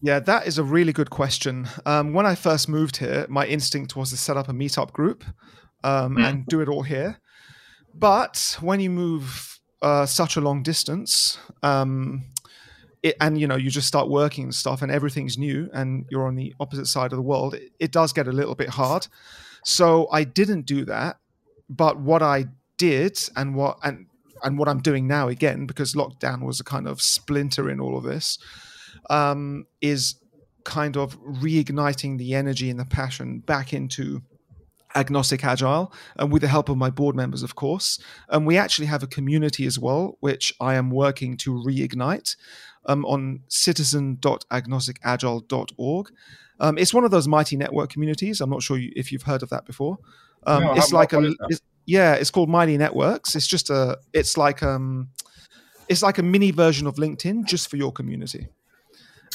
[0.00, 1.66] Yeah, that is a really good question.
[1.84, 5.24] Um, when I first moved here, my instinct was to set up a meetup group
[5.82, 6.24] um, mm.
[6.24, 7.18] and do it all here.
[7.92, 12.22] But when you move uh, such a long distance, um,
[13.02, 16.28] it, and you know you just start working and stuff, and everything's new, and you're
[16.28, 19.08] on the opposite side of the world, it, it does get a little bit hard.
[19.64, 21.16] So I didn't do that
[21.68, 24.06] but what I did and what and
[24.42, 27.98] and what I'm doing now again because lockdown was a kind of splinter in all
[27.98, 28.38] of this
[29.10, 30.14] um, is
[30.64, 34.22] kind of reigniting the energy and the passion back into
[34.94, 37.98] agnostic agile and with the help of my board members of course.
[38.28, 42.36] And we actually have a community as well which i am working to reignite
[42.86, 46.10] um, on citizen.agnosticagile.org
[46.60, 48.40] um, it's one of those mighty network communities.
[48.40, 49.98] I'm not sure if you've heard of that before
[50.46, 53.34] um, no, it's like a it's, yeah, it's called Mighty Networks.
[53.34, 55.08] It's just a it's like um
[55.88, 58.48] it's like a mini version of LinkedIn just for your community.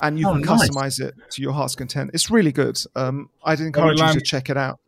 [0.01, 0.69] And you oh, can nice.
[0.69, 2.11] customize it to your heart's content.
[2.13, 2.77] It's really good.
[2.95, 4.79] Um, I'd encourage you to check it out.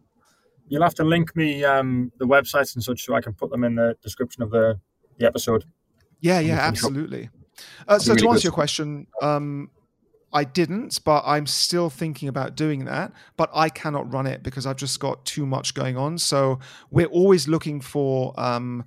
[0.67, 3.63] You'll have to link me um, the websites and such so I can put them
[3.63, 4.79] in the description of the,
[5.17, 5.63] the episode.
[6.21, 7.29] Yeah, yeah, absolutely.
[7.87, 8.43] Uh, so really to answer good.
[8.45, 9.69] your question, um,
[10.35, 13.13] I didn't, but I'm still thinking about doing that.
[13.37, 16.17] But I cannot run it because I've just got too much going on.
[16.17, 16.59] So
[16.91, 18.83] we're always looking for um,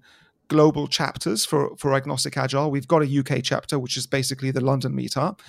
[0.48, 2.70] global chapters for for Agnostic Agile.
[2.70, 5.40] We've got a UK chapter, which is basically the London meetup.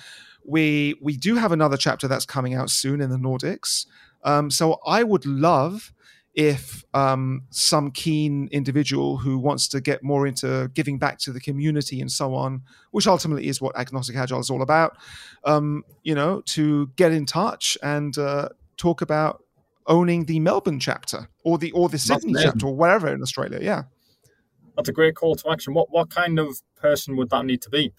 [0.42, 3.84] We we do have another chapter that's coming out soon in the Nordics.
[4.24, 5.92] Um, so I would love
[6.34, 11.40] if um, some keen individual who wants to get more into giving back to the
[11.40, 12.62] community and so on,
[12.92, 14.96] which ultimately is what agnostic agile is all about,
[15.44, 19.42] um, you know, to get in touch and uh, talk about
[19.86, 23.58] owning the Melbourne chapter or the or the Sydney chapter or wherever in Australia.
[23.60, 23.84] Yeah,
[24.76, 25.74] that's a great call to action.
[25.74, 27.92] What what kind of person would that need to be?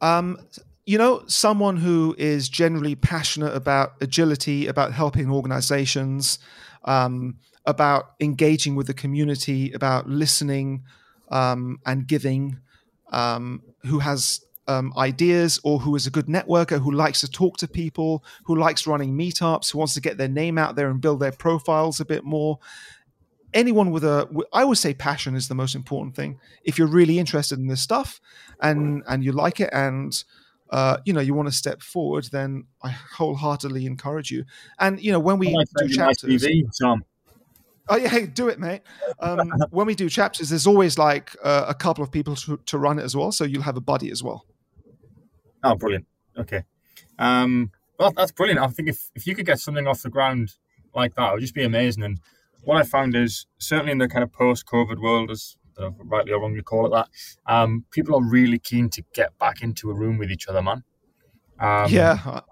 [0.00, 0.38] Um,
[0.84, 6.40] you know, someone who is generally passionate about agility, about helping organizations,
[6.84, 10.82] um, about engaging with the community, about listening
[11.30, 12.58] um, and giving,
[13.10, 17.56] um, who has um, ideas or who is a good networker, who likes to talk
[17.58, 21.00] to people, who likes running meetups, who wants to get their name out there and
[21.00, 22.58] build their profiles a bit more.
[23.54, 26.40] Anyone with a, I would say, passion is the most important thing.
[26.64, 28.20] If you're really interested in this stuff,
[28.60, 30.24] and and you like it, and
[30.72, 34.44] uh, you know you want to step forward, then I wholeheartedly encourage you.
[34.80, 36.44] And you know when we do chapters,
[36.80, 37.04] Tom.
[37.88, 38.80] Oh yeah, hey, do it, mate.
[39.20, 42.78] Um, when we do chapters, there's always like uh, a couple of people to, to,
[42.78, 44.46] run it as well, so you'll have a buddy as well.
[45.62, 46.06] Oh, brilliant.
[46.38, 46.62] Okay.
[47.18, 48.60] Um, well, that's brilliant.
[48.60, 50.54] I think if, if you could get something off the ground
[50.94, 52.04] like that, it would just be amazing.
[52.04, 52.20] And
[52.62, 56.40] what I found is certainly in the kind of post-COVID world, as uh, rightly or
[56.40, 57.08] wrongly call it that,
[57.46, 60.84] um, people are really keen to get back into a room with each other, man.
[61.60, 62.18] Um, yeah.
[62.24, 62.42] I've,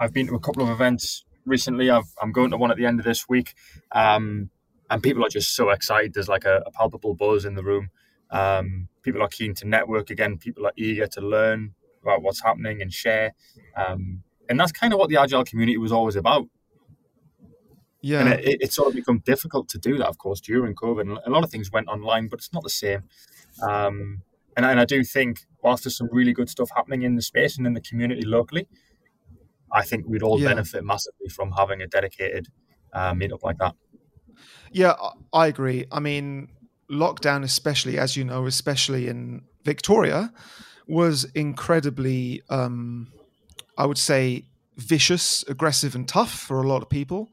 [0.00, 1.90] I've been to a couple of events recently.
[1.90, 3.54] i am going to one at the end of this week,
[3.92, 4.50] um,
[4.90, 6.14] and people are just so excited.
[6.14, 7.90] There's like a, a palpable buzz in the room.
[8.30, 10.38] Um, people are keen to network again.
[10.38, 13.34] People are eager to learn about what's happening and share.
[13.76, 16.46] Um, and that's kind of what the agile community was always about.
[18.06, 21.22] Yeah, and it, it, sort of become difficult to do that, of course, during COVID.
[21.24, 23.04] A lot of things went online, but it's not the same.
[23.62, 24.20] Um,
[24.58, 27.56] and, and I do think, whilst there's some really good stuff happening in the space
[27.56, 28.68] and in the community locally,
[29.72, 30.48] I think we'd all yeah.
[30.48, 32.48] benefit massively from having a dedicated
[32.92, 33.74] uh, meetup like that.
[34.70, 34.96] Yeah,
[35.32, 35.86] I agree.
[35.90, 36.48] I mean,
[36.90, 40.30] lockdown, especially as you know, especially in Victoria,
[40.86, 43.10] was incredibly, um,
[43.78, 44.44] I would say,
[44.76, 47.32] vicious, aggressive, and tough for a lot of people.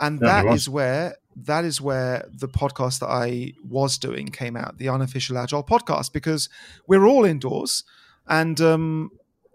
[0.00, 4.78] And that is where that is where the podcast that I was doing came out,
[4.78, 6.48] the unofficial Agile podcast, because
[6.86, 7.84] we're all indoors,
[8.26, 9.10] and um,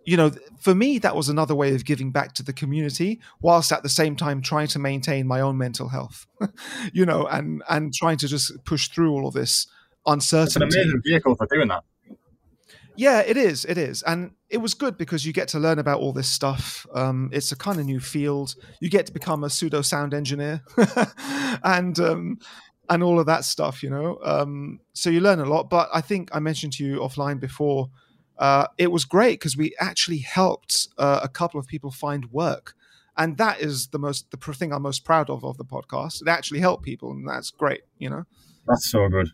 [0.05, 3.71] you know, for me, that was another way of giving back to the community, whilst
[3.71, 6.27] at the same time trying to maintain my own mental health,
[6.93, 9.67] you know, and and trying to just push through all of this
[10.05, 10.65] uncertainty.
[10.65, 11.83] It's an amazing vehicle for doing that.
[12.97, 13.65] Yeah, it is.
[13.65, 16.85] It is, and it was good because you get to learn about all this stuff.
[16.93, 18.55] Um, it's a kind of new field.
[18.79, 20.61] You get to become a pseudo sound engineer,
[21.63, 22.39] and um,
[22.89, 23.83] and all of that stuff.
[23.83, 25.69] You know, um, so you learn a lot.
[25.69, 27.89] But I think I mentioned to you offline before
[28.37, 32.75] uh, it was great because we actually helped uh, a couple of people find work
[33.17, 36.27] and that is the most the thing i'm most proud of of the podcast it
[36.27, 38.23] actually helped people and that's great you know
[38.67, 39.29] that's so good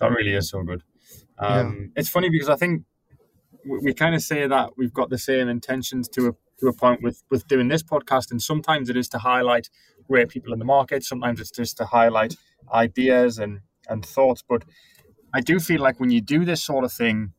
[0.00, 0.82] that really is so good
[1.38, 2.00] um, yeah.
[2.00, 2.82] it's funny because i think
[3.66, 6.72] we, we kind of say that we've got the same intentions to a to a
[6.72, 9.68] point with with doing this podcast and sometimes it is to highlight
[10.06, 12.34] great people in the market sometimes it's just to highlight
[12.72, 14.64] ideas and and thoughts but
[15.34, 17.32] i do feel like when you do this sort of thing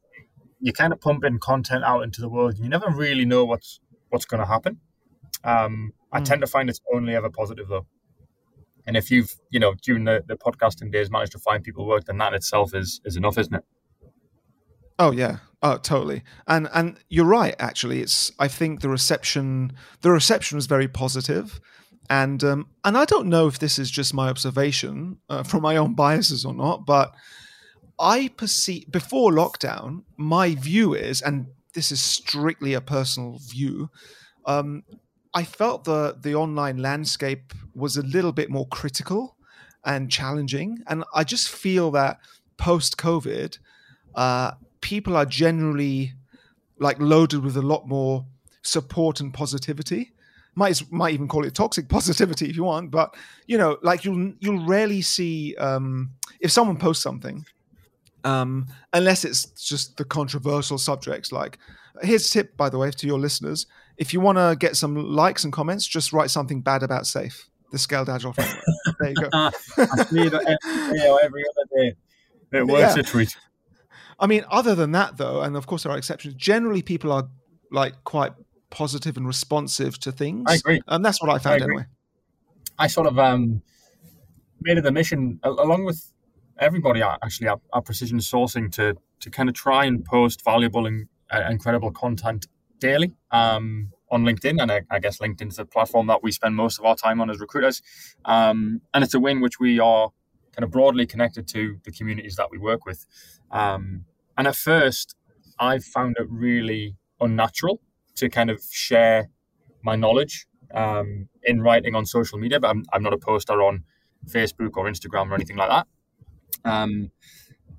[0.65, 2.55] you kind of pumping content out into the world.
[2.55, 3.79] And you never really know what's
[4.09, 4.79] what's going to happen.
[5.43, 6.25] Um, I mm.
[6.25, 7.85] tend to find it's only ever positive though.
[8.87, 12.05] And if you've, you know, during the, the podcasting days managed to find people work,
[12.05, 13.63] then that itself is is enough, isn't it?
[14.97, 15.37] Oh yeah.
[15.61, 16.23] Oh totally.
[16.47, 18.01] And and you're right, actually.
[18.01, 21.59] It's I think the reception the reception was very positive.
[22.09, 25.75] And um, and I don't know if this is just my observation uh, from my
[25.75, 27.15] own biases or not, but
[27.99, 33.89] I perceive before lockdown, my view is, and this is strictly a personal view,
[34.45, 34.83] um,
[35.33, 39.35] I felt the the online landscape was a little bit more critical
[39.83, 42.19] and challenging, and I just feel that
[42.57, 43.57] post COVID,
[44.15, 44.51] uh,
[44.85, 46.13] people are generally
[46.77, 48.23] like loaded with a lot more
[48.61, 50.11] support and positivity.
[50.53, 53.15] Might might even call it toxic positivity if you want, but
[53.47, 57.45] you know, like you'll you'll rarely see um, if someone posts something
[58.23, 61.31] um, unless it's just the controversial subjects.
[61.31, 61.57] Like,
[62.03, 63.65] here's a tip, by the way, to your listeners:
[63.97, 67.45] if you want to get some likes and comments, just write something bad about SAFe,
[67.71, 68.63] the Scaled Agile framework.
[68.99, 69.29] there you go.
[69.33, 69.51] I
[70.03, 70.33] see it
[71.23, 71.95] every other day.
[72.51, 73.01] It works yeah.
[74.19, 76.35] I mean, other than that, though, and of course there are exceptions.
[76.35, 77.27] Generally, people are
[77.71, 78.33] like quite
[78.69, 80.45] positive and responsive to things.
[80.47, 81.85] I agree, and that's what I found I anyway.
[82.77, 83.61] I sort of um,
[84.61, 86.11] made it a mission, along with
[86.59, 91.07] everybody actually our, our precision sourcing to to kind of try and post valuable and
[91.31, 92.47] uh, incredible content
[92.79, 96.55] daily um, on LinkedIn, and I, I, guess LinkedIn is the platform that we spend
[96.55, 97.81] most of our time on as recruiters,
[98.25, 100.09] um, and it's a win which we are
[100.55, 103.05] kind of broadly connected to the communities that we work with.
[103.51, 104.05] Um,
[104.37, 105.15] and at first,
[105.59, 107.81] I found it really unnatural
[108.15, 109.29] to kind of share
[109.83, 113.83] my knowledge um, in writing on social media, but I'm, I'm not a poster on
[114.27, 115.87] Facebook or Instagram or anything like that.
[116.65, 117.11] Um,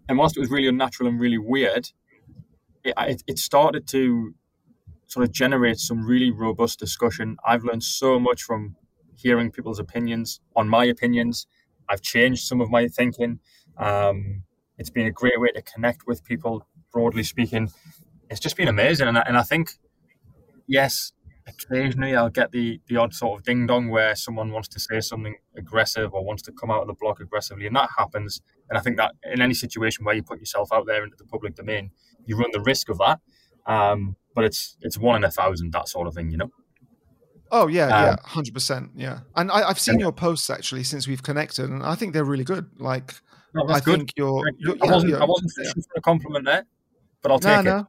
[0.08, 1.90] and whilst it was really unnatural and really weird,
[2.84, 4.34] it, it, started to
[5.08, 7.36] sort of generate some really robust discussion.
[7.44, 8.76] I've learned so much from
[9.16, 11.46] hearing people's opinions on my opinions.
[11.88, 13.40] I've changed some of my thinking.
[13.76, 14.44] Um,
[14.78, 17.70] it's been a great way to connect with people, broadly speaking.
[18.30, 19.08] It's just been amazing.
[19.08, 19.72] And I, and I think,
[20.66, 21.12] yes,
[21.46, 25.00] occasionally I'll get the, the odd sort of ding dong where someone wants to say
[25.00, 27.66] something aggressive or wants to come out of the block aggressively.
[27.66, 28.40] And that happens.
[28.68, 31.24] And I think that in any situation where you put yourself out there into the
[31.24, 31.90] public domain,
[32.26, 33.20] you run the risk of that.
[33.66, 36.50] Um, but it's it's one in a thousand, that sort of thing, you know?
[37.50, 39.20] Oh yeah, um, yeah, hundred percent, yeah.
[39.34, 42.44] And I, have seen your posts actually since we've connected, and I think they're really
[42.44, 42.68] good.
[42.78, 43.14] Like,
[43.56, 43.98] no, I good.
[43.98, 44.44] think you're.
[44.58, 46.64] you're I wasn't, I wasn't fishing for a compliment there,
[47.22, 47.86] but I'll take no, it.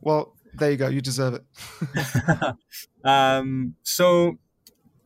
[0.00, 0.88] Well, there you go.
[0.88, 2.56] You deserve it.
[3.04, 4.38] um, so,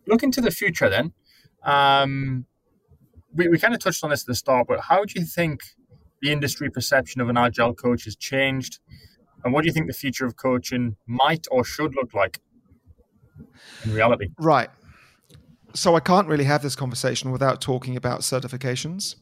[0.07, 1.13] looking to the future, then,
[1.65, 2.47] um,
[3.35, 5.61] we we kind of touched on this at the start, but how do you think
[6.23, 8.79] the industry perception of an agile coach has changed,
[9.45, 12.41] and what do you think the future of coaching might or should look like?
[13.85, 14.29] in reality.
[14.39, 14.71] Right.
[15.75, 19.17] So I can't really have this conversation without talking about certifications.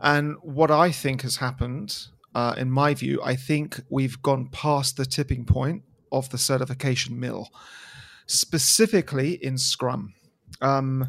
[0.00, 4.96] And what I think has happened, uh, in my view, I think we've gone past
[4.96, 7.48] the tipping point of the certification mill,
[8.26, 10.14] specifically in Scrum.
[10.60, 11.08] Um,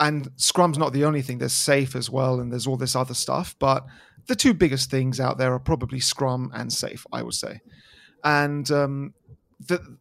[0.00, 1.38] and Scrum's not the only thing.
[1.38, 3.54] There's SAFe as well, and there's all this other stuff.
[3.58, 3.86] But
[4.26, 7.60] the two biggest things out there are probably Scrum and SAFe, I would say.
[8.24, 9.14] And um,
[9.60, 9.96] the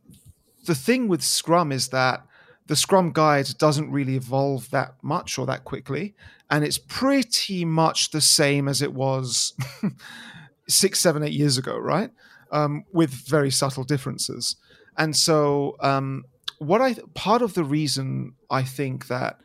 [0.66, 2.26] the thing with Scrum is that
[2.72, 6.16] the Scrum guide doesn't really evolve that much or that quickly,
[6.50, 9.54] and it's pretty much the same as it was
[10.70, 12.12] six, seven, eight years ago, right?
[12.50, 14.56] Um, with very subtle differences.
[14.98, 16.24] And so, um,
[16.60, 19.42] what I part of the reason I think that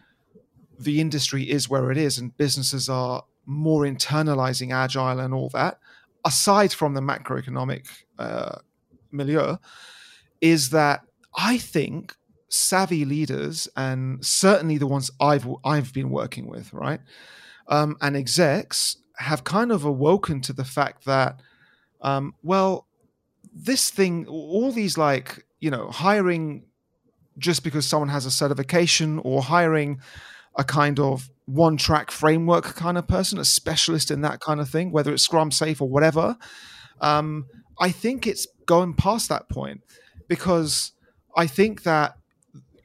[0.79, 5.81] the industry is where it is and businesses are more internalizing agile and all that,
[6.25, 7.89] aside from the macroeconomic
[8.21, 8.59] uh,
[9.11, 9.57] milieu,
[10.41, 11.01] is that
[11.37, 12.15] I think
[12.49, 17.01] savvy leaders, and certainly the ones I've I've been working with, right,
[17.69, 21.41] um, and execs have kind of awoken to the fact that,
[22.03, 22.87] um, well,
[23.53, 26.65] this thing, all these like you know hiring
[27.39, 30.01] just because someone has a certification or hiring
[30.57, 34.69] a kind of one track framework kind of person, a specialist in that kind of
[34.69, 36.37] thing, whether it's Scrum SAFe or whatever.
[37.01, 37.47] Um,
[37.79, 39.83] I think it's going past that point
[40.29, 40.93] because
[41.37, 42.17] I think that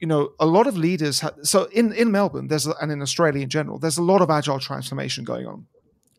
[0.02, 1.20] you know a lot of leaders.
[1.20, 4.30] Ha- so in in Melbourne, there's and in Australia in general, there's a lot of
[4.30, 5.66] agile transformation going on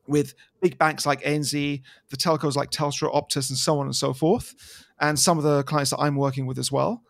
[0.07, 4.13] with big banks like ANZ, the telcos like Telstra, Optus, and so on and so
[4.13, 4.55] forth,
[5.01, 7.03] and some of the clients that I'm working with as well.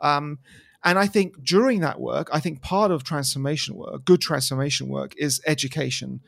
[0.00, 0.38] Um,
[0.84, 5.14] and I think during that work, I think part of transformation work, good transformation work,
[5.16, 6.20] is education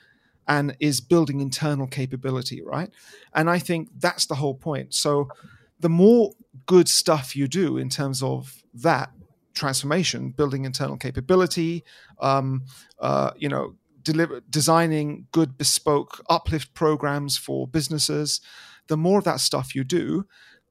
[0.48, 2.90] and is building internal capability, right?
[3.34, 4.94] And I think that's the whole point.
[4.94, 5.28] So
[5.78, 6.32] the more
[6.64, 9.10] good stuff you do in terms of that
[9.54, 11.84] transformation, building internal capability,
[12.20, 12.64] um,
[12.98, 18.40] uh, you know, deliver, designing good bespoke uplift programs for businesses,
[18.86, 20.26] the more of that stuff you do,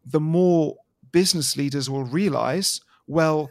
[0.06, 0.78] the more
[1.12, 3.50] business leaders will realize, well,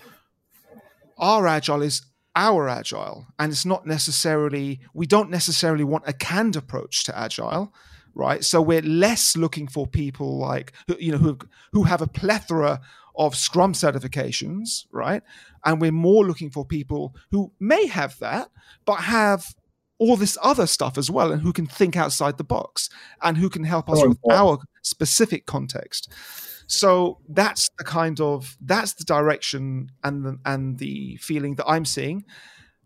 [1.19, 2.03] our agile is
[2.37, 7.73] our agile, and it's not necessarily we don't necessarily want a canned approach to agile
[8.19, 8.45] right?
[8.45, 11.39] So we're less looking for people like you know who
[11.73, 12.81] who have a plethora
[13.19, 15.23] of Scrum certifications, right?
[15.65, 18.49] And we're more looking for people who may have that,
[18.87, 19.55] but have
[19.99, 22.89] all this other stuff as well, and who can think outside the box
[23.21, 26.13] and who can help us oh, with our specific context.
[26.69, 31.85] So that's the kind of that's the direction and the, and the feeling that I'm
[31.85, 32.25] seeing.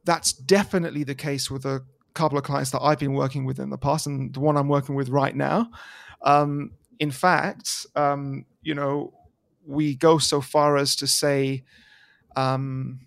[0.04, 1.82] That's definitely the case with a
[2.14, 4.68] couple of clients that I've been working with in the past, and the one I'm
[4.68, 5.70] working with right now.
[6.22, 9.12] Um, in fact, um, you know,
[9.66, 11.64] we go so far as to say
[12.36, 13.00] um,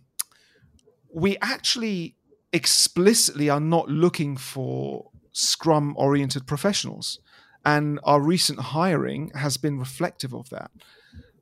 [1.13, 2.15] we actually
[2.53, 7.19] explicitly are not looking for Scrum oriented professionals.
[7.65, 10.71] And our recent hiring has been reflective of that.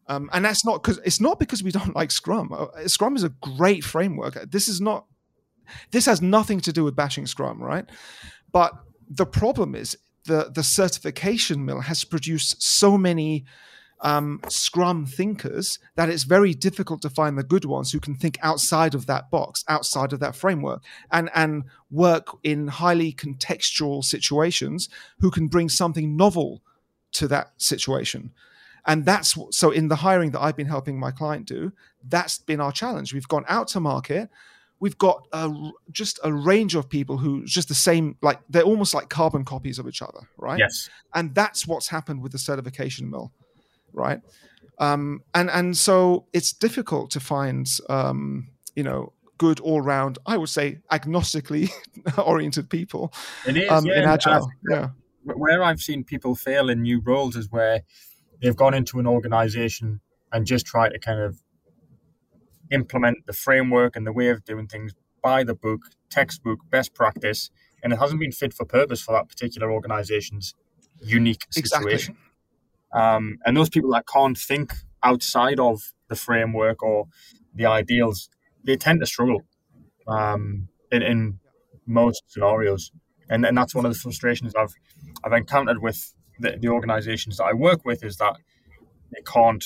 [0.08, 2.52] Um, and that's not because it's not because we don't like Scrum.
[2.52, 4.50] Uh, Scrum is a great framework.
[4.50, 5.06] This is not
[5.92, 7.86] this has nothing to do with bashing Scrum, right?
[8.52, 8.74] But
[9.10, 13.46] the problem is the the certification mill has produced so many
[14.04, 18.38] um, Scrum thinkers that it's very difficult to find the good ones who can think
[18.42, 24.90] outside of that box, outside of that framework, and and work in highly contextual situations
[25.20, 26.62] who can bring something novel
[27.14, 28.32] to that situation.
[28.86, 31.72] And that's so in the hiring that I've been helping my client do,
[32.06, 33.14] that's been our challenge.
[33.14, 34.30] We've gone out to market
[34.84, 35.50] we've got a,
[35.92, 39.80] just a range of people who just the same like they're almost like carbon copies
[39.80, 43.32] of each other right yes and that's what's happened with the certification mill
[43.94, 44.22] right
[44.80, 50.38] um, and and so it's difficult to find um, you know good all round, I
[50.38, 51.70] would say, agnostically
[52.18, 53.14] oriented people
[53.48, 54.00] It is, um, yeah.
[54.00, 54.50] in agile.
[54.70, 54.90] Yeah.
[55.24, 57.82] where I've seen people fail in new roles is where
[58.42, 61.42] they've gone into an organization and just try to kind of
[62.72, 67.50] implement the framework and the way of doing things by the book, textbook, best practice,
[67.84, 70.56] and it hasn't been fit for purpose for that particular organization's
[71.02, 72.14] unique situation.
[72.14, 72.33] Exactly.
[72.94, 77.08] Um, and those people that can't think outside of the framework or
[77.56, 78.30] the ideals,
[78.64, 79.42] they tend to struggle
[80.08, 81.40] um, in, in
[81.86, 82.92] most scenarios.
[83.30, 84.74] And, and that's one of the frustrations I've
[85.24, 88.36] I've encountered with the, the organizations that I work with is that
[89.12, 89.64] they can't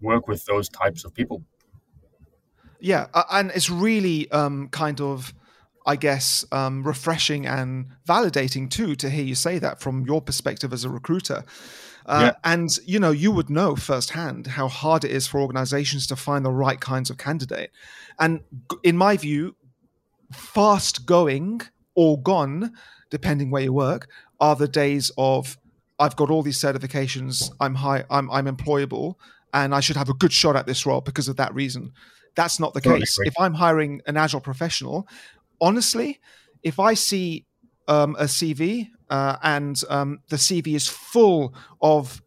[0.00, 1.44] work with those types of people.
[2.80, 5.32] Yeah, and it's really um, kind of,
[5.86, 10.72] I guess, um, refreshing and validating too to hear you say that from your perspective
[10.72, 11.44] as a recruiter.
[12.06, 12.32] Uh, Yeah.
[12.44, 16.44] And you know, you would know firsthand how hard it is for organizations to find
[16.44, 17.70] the right kinds of candidate.
[18.18, 18.40] And
[18.82, 19.56] in my view,
[20.32, 21.62] fast going
[21.94, 22.72] or gone,
[23.10, 24.08] depending where you work,
[24.40, 25.58] are the days of
[25.98, 29.14] I've got all these certifications, I'm high, I'm I'm employable,
[29.52, 31.92] and I should have a good shot at this role because of that reason.
[32.34, 33.18] That's not the Totally case.
[33.24, 35.08] If I'm hiring an agile professional,
[35.60, 36.20] honestly,
[36.62, 37.46] if I see
[37.88, 42.22] um, a CV uh, and um, the CV is full of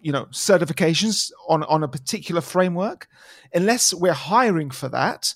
[0.00, 3.08] you know certifications on on a particular framework,
[3.52, 5.34] unless we're hiring for that,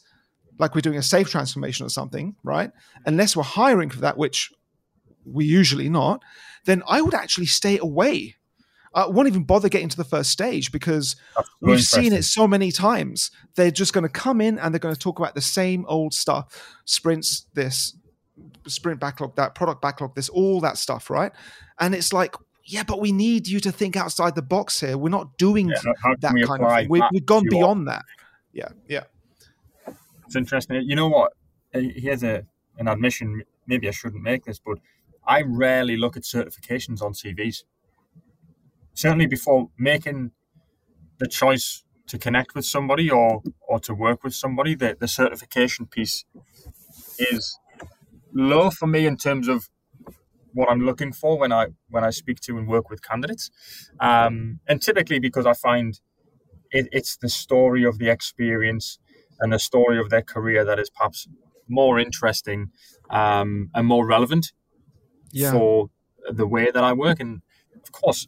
[0.59, 2.71] like we're doing a SAFe transformation or something, right?
[3.07, 4.53] Unless we're hiring for that, which
[5.25, 6.23] we usually not,
[6.65, 8.37] then I would actually stay away.
[8.95, 12.49] I won't even bother getting to the first stage because That's we've seen it so
[12.49, 13.31] many times.
[13.55, 16.15] They're just going to come in and they're going to talk about the same old
[16.15, 17.95] stuff sprints, this,
[18.67, 21.33] sprint backlog, that, product backlog, this, all that stuff, right?
[21.79, 22.35] And it's like,
[22.65, 24.99] yeah, but we need you to think outside the box here.
[24.99, 26.89] We're not doing Yeah, how- how can that kind of thing.
[26.89, 28.05] We, that we've gone beyond that.
[28.53, 29.05] Yeah, yeah.
[30.27, 30.83] It's interesting.
[30.83, 31.33] You know what?
[31.75, 32.45] Uh, Here's a
[32.79, 33.43] an admission.
[33.67, 34.79] Maybe I shouldn't make this, but
[35.27, 37.65] I rarely look at certifications on CVs.
[38.95, 40.33] Certainly before making
[41.19, 45.87] the choice to connect with somebody or or to work with somebody, the, the certification
[45.87, 46.25] piece
[47.19, 47.59] is
[48.33, 49.69] low for me in terms of
[50.53, 53.51] what I'm looking for when I when I speak to and work with candidates,
[54.01, 56.01] um, and typically because I find
[56.71, 58.99] it, it's the story of the experience
[59.41, 61.29] and the story of their career that is perhaps
[61.69, 62.71] more interesting
[63.11, 64.53] um, and more relevant
[65.33, 65.53] Yeah.
[65.53, 65.91] for
[66.31, 67.21] the way that I work.
[67.21, 67.43] And
[67.83, 68.27] of course,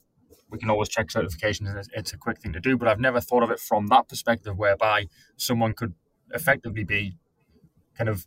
[0.50, 2.76] we can always check certifications, it's, it's a quick thing to do.
[2.76, 5.94] But I've never thought of it from that perspective, whereby someone could
[6.32, 7.16] effectively be
[7.96, 8.26] kind of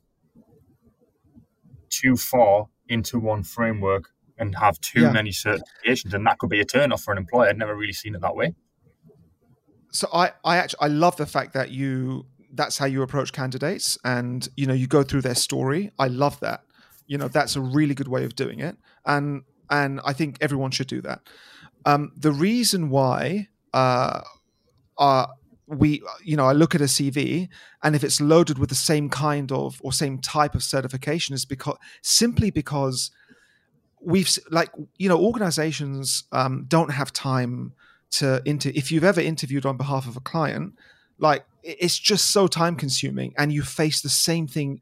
[2.01, 4.05] too far into one framework
[4.37, 5.11] and have too Yeah.
[5.11, 7.49] many certifications, and that could be a turn off for an employer.
[7.49, 8.55] I'd never really seen it that way.
[9.91, 12.25] so I, I actually I love the fact that you
[12.55, 15.91] that's how you approach candidates and you know you go through their story.
[15.99, 16.61] I love that.
[17.07, 18.75] You know that's a really good way of doing it,
[19.05, 21.19] and and I think everyone should do that.
[21.85, 24.21] Um, the reason why uh,
[24.97, 25.27] uh,
[25.67, 27.47] we you know I look at a CV
[27.83, 31.45] and if it's loaded with the same kind of or same type of certification is
[31.45, 33.11] because simply because
[34.01, 37.73] we've like you know organizations um, don't have time
[38.11, 40.73] to inter if you've ever interviewed on behalf of a client
[41.17, 44.81] like it's just so time consuming and you face the same thing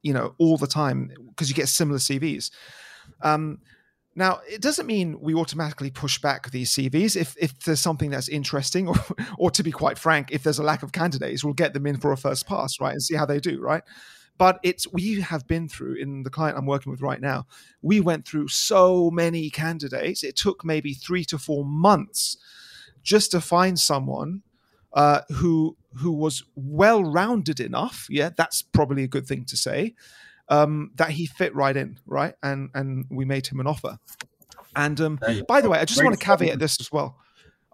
[0.00, 2.50] you know all the time because you get similar cvs
[3.20, 3.58] um,
[4.14, 8.28] now it doesn't mean we automatically push back these cvs if, if there's something that's
[8.28, 8.94] interesting or,
[9.38, 11.96] or to be quite frank if there's a lack of candidates we'll get them in
[11.96, 13.82] for a first pass right and see how they do right
[14.38, 17.46] but it's we have been through in the client i'm working with right now
[17.80, 22.36] we went through so many candidates it took maybe three to four months
[23.02, 24.42] just to find someone
[24.92, 28.06] uh, who who was well rounded enough.
[28.08, 29.94] Yeah, that's probably a good thing to say.
[30.48, 33.98] Um, that he fit right in, right, and and we made him an offer.
[34.74, 35.18] And um,
[35.48, 37.16] by the way, I just Great want to caveat this as well.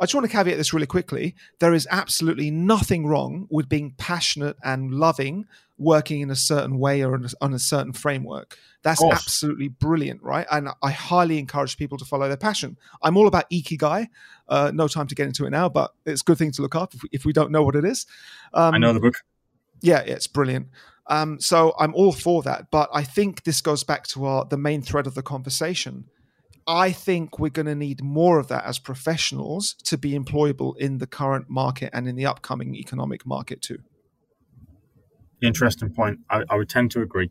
[0.00, 1.34] I just want to caveat this really quickly.
[1.58, 5.46] There is absolutely nothing wrong with being passionate and loving
[5.76, 8.58] working in a certain way or on a, certain framework.
[8.82, 10.46] That's absolutely brilliant, right?
[10.50, 12.76] And I highly encourage people to follow their passion.
[13.02, 14.08] I'm all about ikigai.
[14.48, 16.74] Uh, no time to get into it now, but it's a good thing to look
[16.74, 18.06] up if we, if we don't know what it is.
[18.54, 19.14] Um, I know the book.
[19.80, 20.68] yeah, yeah, it's brilliant.
[21.08, 24.58] Um, so I'm all for that, but I think this goes back to our the
[24.58, 26.04] main thread of the conversation.
[26.66, 30.98] I think we're going to need more of that as professionals to be employable in
[30.98, 33.78] the current market and in the upcoming economic market too.
[35.40, 36.18] Interesting point.
[36.28, 37.30] I, I would tend to agree.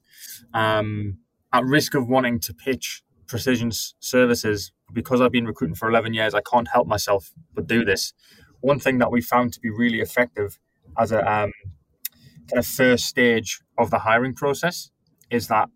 [0.56, 1.20] Um,
[1.54, 6.34] at risk of wanting to pitch precision services, because I've been recruiting for 11 years,
[6.34, 8.14] I can't help myself but do this.
[8.62, 10.58] One thing that we found to be really effective
[10.98, 11.52] as a um,
[12.50, 14.92] kind of first stage of the hiring process
[15.30, 15.70] is that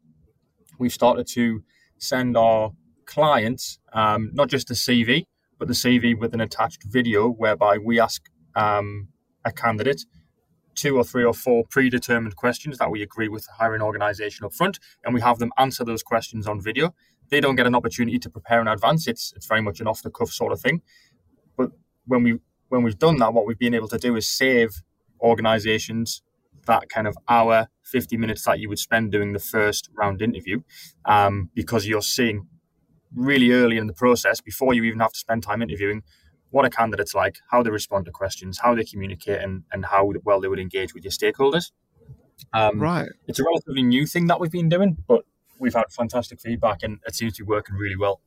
[0.80, 1.64] we've started to
[1.98, 2.72] send our
[3.06, 5.26] clients um, not just the CV,
[5.60, 8.24] but the CV with an attached video whereby we ask
[8.56, 9.10] um,
[9.46, 10.06] a candidate
[10.76, 14.54] two or three or four predetermined questions that we agree with the hiring organization up
[14.54, 16.96] front, and we have them answer those questions on video.
[17.30, 19.08] They don't get an opportunity to prepare in advance.
[19.08, 20.82] It's it's very much an off the cuff sort of thing.
[21.58, 21.72] But
[22.06, 24.82] when we when we've done that, what we've been able to do is save
[25.22, 26.24] organizations
[26.66, 30.62] that kind of hour, 50 minutes that you would spend doing the first round interview
[31.05, 32.47] um, because you're seeing
[33.14, 36.03] really early in the process, before you even have to spend time interviewing,
[36.49, 40.12] what a candidate's like, how they respond to questions, how they communicate, and, and how
[40.24, 41.72] well they would engage with your stakeholders.
[42.53, 43.09] Um, right.
[43.28, 45.24] It's a relatively new thing that we've been doing, but
[45.59, 48.20] we've had fantastic feedback and it seems to be working really well.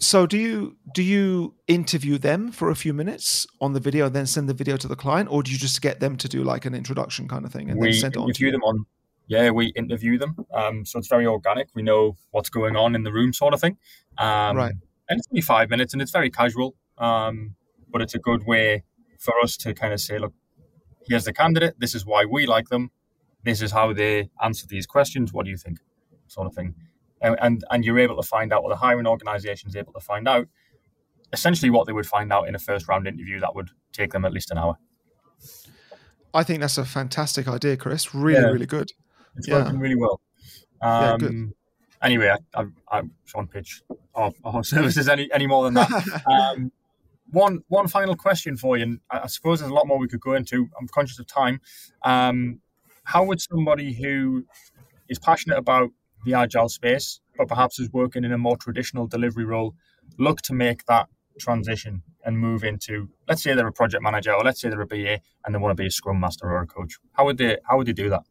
[0.00, 4.16] So do you do you interview them for a few minutes on the video and
[4.16, 6.42] then send the video to the client, or do you just get them to do
[6.42, 8.28] like an introduction kind of thing and we then send it on?
[8.28, 8.86] interview them on.
[9.26, 10.44] Yeah, we interview them.
[10.52, 11.68] Um, so it's very organic.
[11.74, 13.76] We know what's going on in the room, sort of thing.
[14.18, 14.72] Um, right.
[15.08, 16.74] And it's only five minutes, and it's very casual.
[16.98, 17.54] Um,
[17.92, 18.84] but it's a good way
[19.18, 20.32] for us to kind of say, look,
[21.06, 21.74] here's the candidate.
[21.78, 22.90] This is why we like them.
[23.44, 25.32] This is how they answer these questions.
[25.32, 25.78] What do you think?
[26.26, 26.74] Sort of thing.
[27.20, 30.00] And, and, and you're able to find out, or the hiring organization is able to
[30.00, 30.48] find out
[31.32, 34.24] essentially what they would find out in a first round interview that would take them
[34.24, 34.78] at least an hour.
[36.32, 38.14] I think that's a fantastic idea, Kris.
[38.14, 38.46] Really, yeah.
[38.46, 38.92] really good.
[39.36, 39.62] It's yeah.
[39.62, 40.20] working really well.
[40.80, 41.52] Um, yeah, good.
[42.02, 43.02] Anyway, I, I, I
[43.34, 43.82] won't pitch
[44.14, 46.22] our, our services any, any more than that.
[46.26, 46.72] um,
[47.32, 50.20] one one final question for you, and I suppose there's a lot more we could
[50.20, 50.68] go into.
[50.78, 51.60] I'm conscious of time.
[52.02, 52.60] Um,
[53.04, 54.46] how would somebody who
[55.08, 55.90] is passionate about
[56.24, 59.74] the agile space, but perhaps is working in a more traditional delivery role,
[60.18, 61.08] look to make that
[61.38, 64.86] transition and move into, let's say they're a project manager, or let's say they're a
[64.86, 66.98] BA and they want to be a scrum master or a coach?
[67.12, 68.22] How would they how would they do that?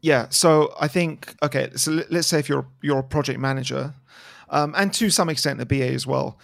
[0.00, 3.94] Yeah, so I think okay, so let's say if you're you're a project manager,
[4.50, 6.38] um, and to some extent a BA as well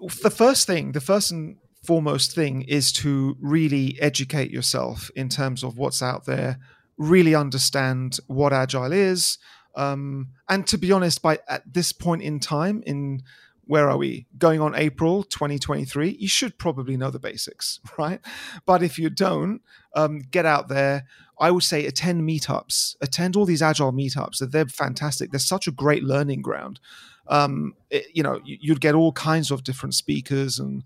[0.00, 5.62] the first thing, the first and foremost thing is to really educate yourself in terms
[5.62, 6.58] of what's out there,
[6.98, 9.38] really understand what agile is.
[9.74, 13.22] Um, and to be honest, by at this point in time, in
[13.64, 16.16] where are we going on April 2023?
[16.18, 18.20] You should probably know the basics, right?
[18.66, 19.62] But if you don't,
[19.94, 21.06] um, get out there.
[21.40, 24.50] I would say attend meetups, attend all these agile meetups.
[24.50, 25.30] They're fantastic.
[25.30, 26.80] They're such a great learning ground
[27.28, 30.82] um, it, you know, you'd get all kinds of different speakers and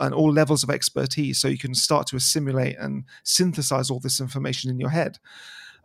[0.00, 4.20] and all levels of expertise, so you can start to assimilate and synthesize all this
[4.20, 5.18] information in your head.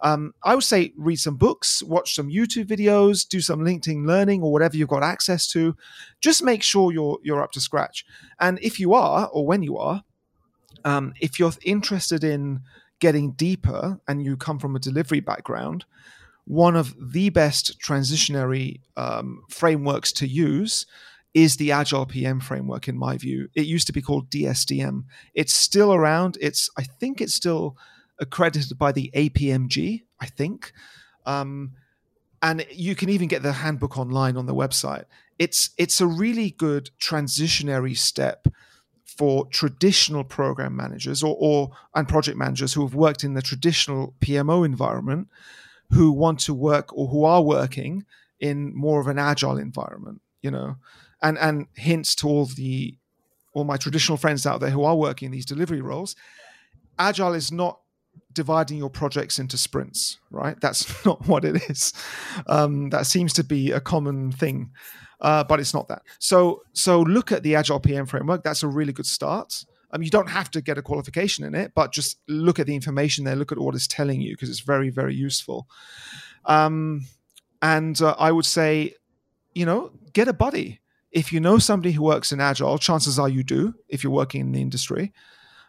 [0.01, 4.43] Um, I would say read some books, watch some YouTube videos, do some LinkedIn learning
[4.43, 5.75] or whatever you've got access to.
[6.21, 8.05] Just make sure you're you're up to scratch.
[8.39, 10.03] And if you are, or when you are,
[10.85, 12.61] um, if you're interested in
[12.99, 15.85] getting deeper and you come from a delivery background,
[16.45, 20.85] one of the best transitionary um, frameworks to use
[21.33, 23.49] is the Agile PM framework, in my view.
[23.53, 25.03] It used to be called DSDM.
[25.33, 26.37] It's still around.
[26.41, 27.77] It's I think it's still
[28.19, 30.03] accredited by the APMG.
[30.19, 30.71] I think,
[31.25, 31.73] um,
[32.41, 35.05] and you can even get the handbook online on the website.
[35.37, 38.47] It's it's a really good transitionary step
[39.05, 44.13] for traditional program managers or, or and project managers who have worked in the traditional
[44.21, 45.27] PMO environment
[45.91, 48.05] who want to work or who are working
[48.39, 50.75] in more of an agile environment, you know,
[51.21, 52.95] and and hints to all the
[53.53, 56.15] all my traditional friends out there who are working in these delivery roles,
[56.99, 57.79] agile is not
[58.33, 60.59] dividing your projects into sprints, right?
[60.61, 61.93] That's not what it is.
[62.45, 64.71] Um, that seems to be a common thing,
[65.21, 66.03] uh, but it's not that.
[66.19, 68.43] So so look at the agile PM framework.
[68.43, 69.65] That's a really good start.
[69.91, 72.75] Um, you don't have to get a qualification in it, but just look at the
[72.75, 75.67] information there, look at what it's telling you because it's very, very useful.
[76.45, 77.05] Um,
[77.61, 78.95] and uh, I would say,
[79.55, 80.81] you know, get a buddy.
[81.17, 84.41] If you know somebody who works in Agile, chances are you do if you're working
[84.41, 85.13] in the industry.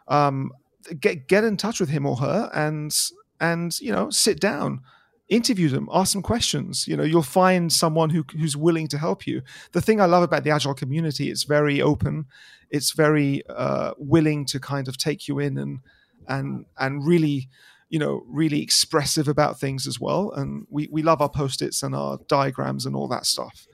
[0.06, 0.52] Um,
[1.00, 2.94] get get in touch with him or her and
[3.40, 4.82] and you know sit down
[5.30, 6.86] interview them ask them questions.
[6.86, 9.40] You know you'll find someone who, who's willing to help you.
[9.72, 12.26] The thing i love about the agile community it's very open.
[12.70, 15.80] It's very uh, willing to kind of take you in and
[16.28, 17.48] and and really
[17.88, 20.30] you know really expressive about things as well.
[20.32, 23.67] And we we love our post-its and our diagrams and all that stuff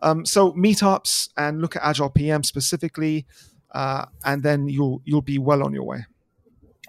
[0.00, 3.26] um, so meetups and look at agile pm specifically
[3.72, 6.04] uh, and then you'll you'll be well on your way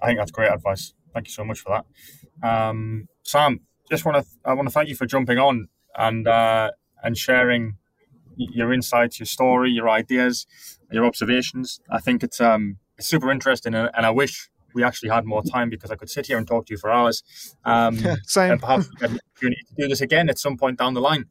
[0.01, 1.81] i think that's great advice thank you so much for
[2.41, 6.27] that um, sam just want to i want to thank you for jumping on and
[6.27, 6.71] uh,
[7.03, 7.75] and sharing
[8.37, 10.45] your insights your story your ideas
[10.91, 11.79] your observations.
[11.89, 15.41] I think it's um, it's super interesting, and, and I wish we actually had more
[15.43, 17.23] time because I could sit here and talk to you for hours.
[17.65, 18.51] Um, Same.
[18.51, 21.25] And perhaps an opportunity to do this again at some point down the line.